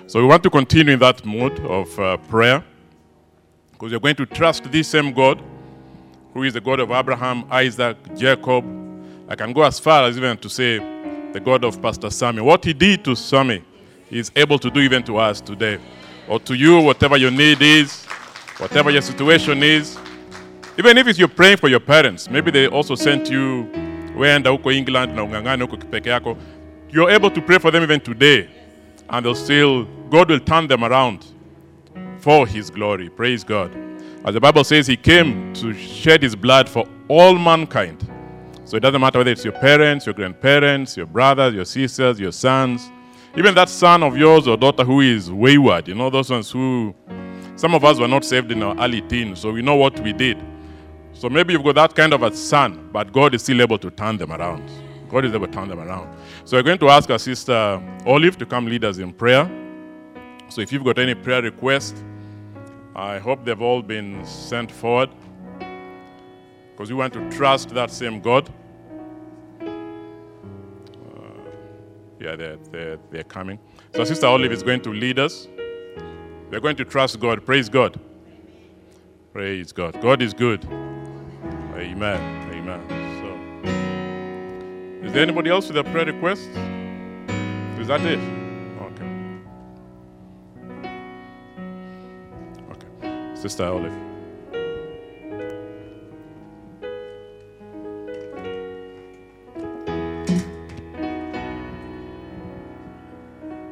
[0.09, 2.65] So we want to continue in that mode of uh, prayer
[3.73, 5.39] because we're going to trust this same God
[6.33, 8.65] who is the God of Abraham, Isaac, Jacob.
[9.29, 10.79] I can go as far as even to say
[11.35, 12.41] the God of Pastor Sammy.
[12.41, 13.63] What he did to Sammy,
[14.09, 15.79] he is able to do even to us today.
[16.27, 18.07] Or to you, whatever your need is,
[18.57, 19.99] whatever your situation is.
[20.79, 23.69] Even if it's you're praying for your parents, maybe they also sent you
[24.15, 25.13] huko England.
[26.89, 28.49] You're able to pray for them even today,
[29.11, 31.27] and they'll still, God will turn them around
[32.19, 33.09] for His glory.
[33.09, 33.75] Praise God.
[34.25, 38.07] As the Bible says, He came to shed His blood for all mankind.
[38.65, 42.33] So it doesn't matter whether it's your parents, your grandparents, your brothers, your sisters, your
[42.33, 42.91] sons,
[43.37, 46.95] even that son of yours or daughter who is wayward, you know, those ones who,
[47.57, 50.13] some of us were not saved in our early teens, so we know what we
[50.13, 50.43] did.
[51.13, 53.91] So maybe you've got that kind of a son, but God is still able to
[53.91, 54.71] turn them around.
[55.09, 56.15] God is able to turn them around.
[56.45, 59.51] So we're going to ask our sister Olive to come lead us in prayer.
[60.49, 62.03] So if you've got any prayer requests,
[62.95, 65.11] I hope they've all been sent forward
[66.73, 68.49] because we want to trust that same God.
[69.61, 69.67] Uh,
[72.21, 73.59] yeah, they're, they're, they're coming.
[73.95, 75.49] So Sister Olive is going to lead us.
[76.51, 77.45] We're going to trust God.
[77.45, 77.99] Praise God.
[79.33, 80.01] Praise God.
[80.01, 80.65] God is good.
[81.75, 82.48] Amen.
[85.09, 86.51] Is there anybody else with a prayer request?
[87.81, 88.19] Is that it?
[88.83, 89.09] Okay.
[92.71, 93.35] Okay.
[93.35, 93.95] Sister Olive.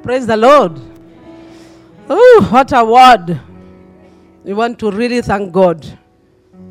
[0.03, 0.81] Praise the Lord.
[2.09, 3.39] Oh, what a word.
[4.43, 5.87] We want to really thank God.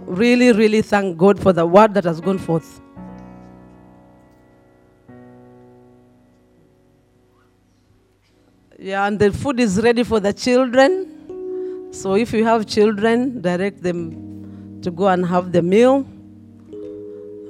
[0.07, 2.81] Really, really thank God for the word that has gone forth.
[8.85, 11.89] Yeah, and the food is ready for the children.
[11.91, 16.01] So if you have children, direct them to go and have the meal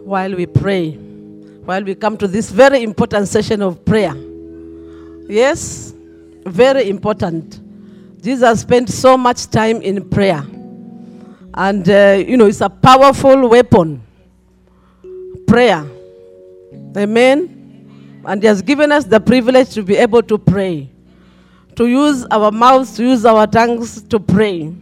[0.06, 4.16] while we pray, while we come to this very important session of prayer.
[5.28, 5.96] Yes?
[6.46, 7.60] very important.
[8.22, 10.44] Jesus spent so much time in prayer.
[11.54, 14.02] And, uh, you know, it's a powerful weapon.
[15.48, 15.86] Prayer.
[16.96, 18.22] Amen.
[18.26, 20.90] And He has given us the privilege to be able to pray,
[21.76, 24.74] to use our mouths, to use our tongues to pray.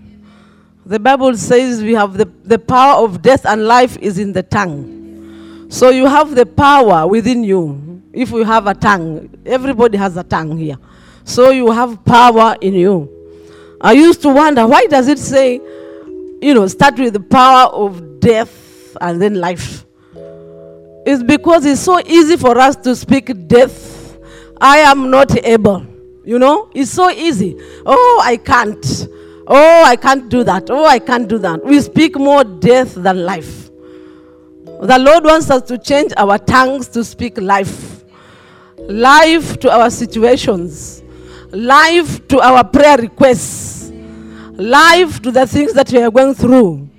[0.86, 4.44] The Bible says we have the, the power of death and life is in the
[4.44, 5.70] tongue.
[5.70, 8.02] So you have the power within you.
[8.12, 10.78] If you have a tongue, everybody has a tongue here.
[11.24, 13.10] So you have power in you.
[13.82, 15.56] I used to wonder why does it say,
[16.42, 19.86] you know, start with the power of death and then life?
[21.06, 24.18] It's because it's so easy for us to speak death.
[24.60, 25.93] I am not able.
[26.24, 27.58] You know, it's so easy.
[27.86, 29.08] Oh, I can't.
[29.46, 30.70] Oh, I can't do that.
[30.70, 31.64] Oh, I can't do that.
[31.66, 33.70] We speak more death than life.
[34.66, 38.04] The Lord wants us to change our tongues to speak life.
[38.78, 41.04] Life to our situations.
[41.52, 43.92] Life to our prayer requests.
[44.54, 46.90] Life to the things that we are going through.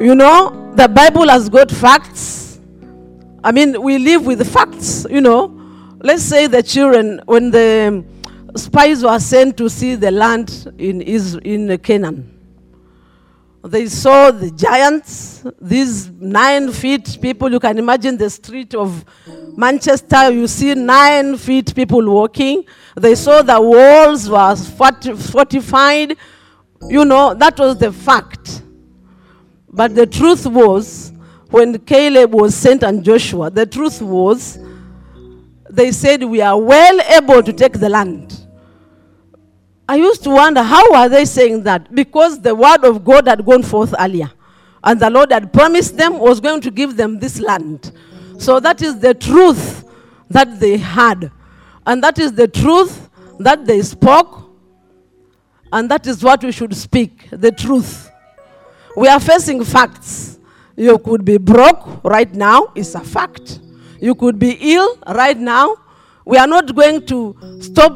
[0.00, 2.58] You know, the Bible has got facts.
[3.44, 5.52] I mean, we live with facts, you know.
[6.00, 8.04] Let's say the children, when the
[8.56, 12.36] spies were sent to see the land in, in Canaan,
[13.66, 17.50] they saw the giants, these nine feet people.
[17.50, 19.04] You can imagine the street of
[19.56, 20.30] Manchester.
[20.30, 22.64] You see nine feet people walking.
[22.94, 24.54] They saw the walls were
[25.16, 26.16] fortified.
[26.88, 28.62] You know, that was the fact.
[29.68, 31.12] But the truth was,
[31.50, 34.58] when Caleb was sent and Joshua, the truth was,
[35.68, 38.45] they said, We are well able to take the land.
[39.88, 41.94] I used to wonder how are they saying that?
[41.94, 44.30] Because the word of God had gone forth earlier.
[44.82, 47.92] And the Lord had promised them was going to give them this land.
[48.38, 49.84] So that is the truth
[50.28, 51.30] that they had.
[51.86, 53.08] And that is the truth
[53.38, 54.50] that they spoke.
[55.72, 58.10] And that is what we should speak the truth.
[58.96, 60.38] We are facing facts.
[60.76, 63.60] You could be broke right now, it's a fact.
[64.00, 65.76] You could be ill right now.
[66.24, 67.92] We are not going to stop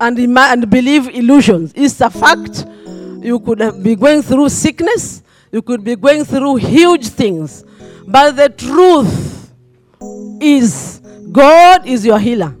[0.00, 1.72] and, ima- and believe illusions.
[1.74, 2.66] It's a fact.
[3.22, 7.64] You could be going through sickness, you could be going through huge things.
[8.06, 9.52] But the truth
[10.40, 11.00] is
[11.32, 12.56] God is your healer,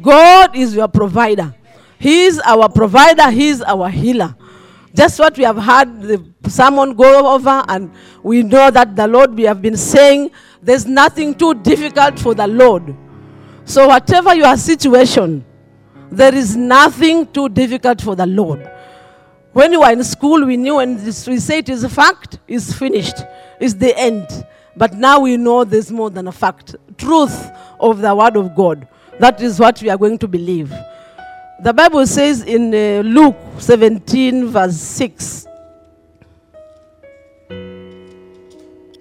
[0.00, 1.54] God is your provider.
[1.98, 4.36] He is our provider, He is our healer.
[4.94, 7.90] Just what we have had the sermon go over, and
[8.22, 10.30] we know that the Lord, we have been saying,
[10.62, 12.94] there's nothing too difficult for the Lord.
[13.64, 15.44] So, whatever your situation,
[16.16, 18.70] there is nothing too difficult for the Lord.
[19.52, 22.72] When you were in school, we knew and we say it is a fact, it's
[22.72, 23.16] finished,
[23.60, 24.26] it's the end.
[24.76, 26.74] But now we know there's more than a fact.
[26.98, 28.88] Truth of the Word of God.
[29.20, 30.72] That is what we are going to believe.
[31.62, 35.46] The Bible says in uh, Luke 17, verse 6.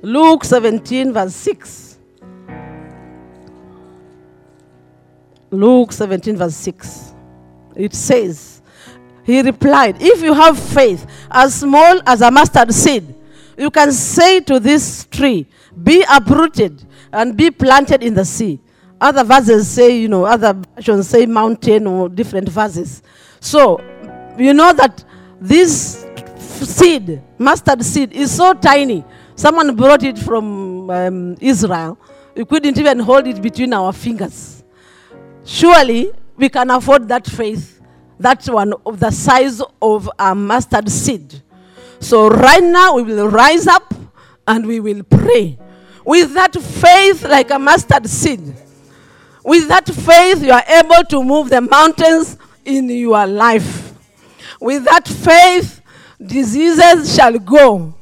[0.03, 1.92] Luke 17, verse 6.
[5.53, 7.13] Luke 17, verse 6.
[7.75, 8.61] It says,
[9.23, 13.15] He replied, If you have faith as small as a mustard seed,
[13.57, 15.45] you can say to this tree,
[15.83, 18.59] Be uprooted and be planted in the sea.
[18.99, 23.03] Other verses say, you know, other versions say mountain or different verses.
[23.39, 23.79] So,
[24.37, 25.03] you know that
[25.39, 26.05] this
[26.39, 29.03] seed, mustard seed, is so tiny.
[29.35, 31.97] Someone brought it from um, Israel.
[32.35, 34.62] We couldn't even hold it between our fingers.
[35.45, 37.81] Surely we can afford that faith,
[38.19, 41.41] that one of the size of a mustard seed.
[41.99, 43.93] So right now we will rise up
[44.47, 45.57] and we will pray.
[46.05, 48.41] With that faith like a mustard seed,
[49.43, 53.93] with that faith you are able to move the mountains in your life.
[54.59, 55.81] With that faith,
[56.25, 57.93] diseases shall go.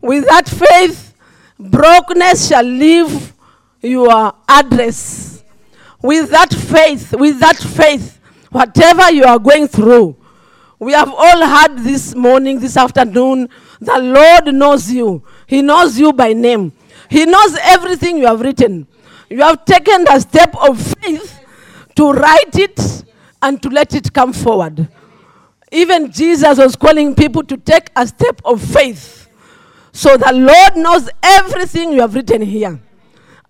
[0.00, 1.14] With that faith,
[1.58, 3.32] brokenness shall leave
[3.80, 5.33] your address.
[6.04, 8.20] With that faith, with that faith,
[8.50, 10.14] whatever you are going through,
[10.78, 13.48] we have all heard this morning, this afternoon,
[13.80, 15.22] the Lord knows you.
[15.46, 16.72] He knows you by name.
[17.08, 18.86] He knows everything you have written.
[19.30, 21.40] You have taken the step of faith
[21.94, 23.04] to write it
[23.40, 24.86] and to let it come forward.
[25.72, 29.26] Even Jesus was calling people to take a step of faith.
[29.90, 32.78] So the Lord knows everything you have written here.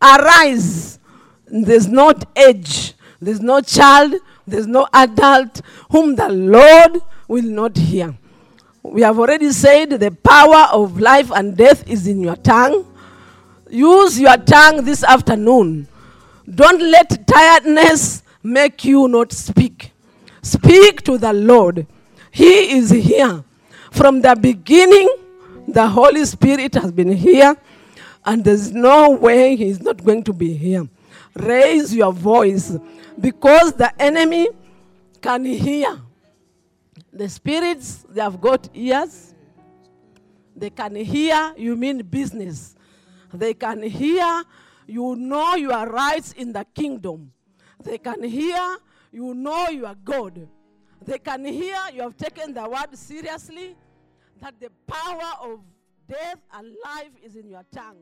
[0.00, 1.00] Arise.
[1.46, 4.14] There's not age, there's no child,
[4.46, 5.60] there's no adult
[5.90, 8.16] whom the Lord will not hear.
[8.82, 12.86] We have already said the power of life and death is in your tongue.
[13.70, 15.88] Use your tongue this afternoon.
[16.48, 19.92] Don't let tiredness make you not speak.
[20.42, 21.86] Speak to the Lord.
[22.30, 23.42] He is here.
[23.90, 25.08] From the beginning,
[25.66, 27.56] the Holy Spirit has been here,
[28.24, 30.86] and there's no way He's not going to be here.
[31.34, 32.76] Raise your voice
[33.20, 34.48] because the enemy
[35.20, 36.00] can hear.
[37.12, 39.34] The spirits, they have got ears.
[40.56, 42.76] They can hear, you mean business.
[43.32, 44.44] They can hear,
[44.86, 47.32] you know your rights in the kingdom.
[47.82, 48.76] They can hear,
[49.10, 50.48] you know you are God.
[51.04, 53.76] They can hear you have taken the word seriously,
[54.40, 55.60] that the power of
[56.08, 57.98] death and life is in your tongue.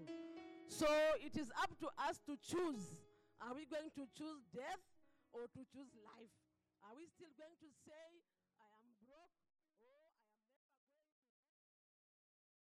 [0.68, 0.86] So
[1.24, 2.96] it is up to us to choose.
[3.42, 4.82] Are we going to choose death
[5.34, 5.90] or to choose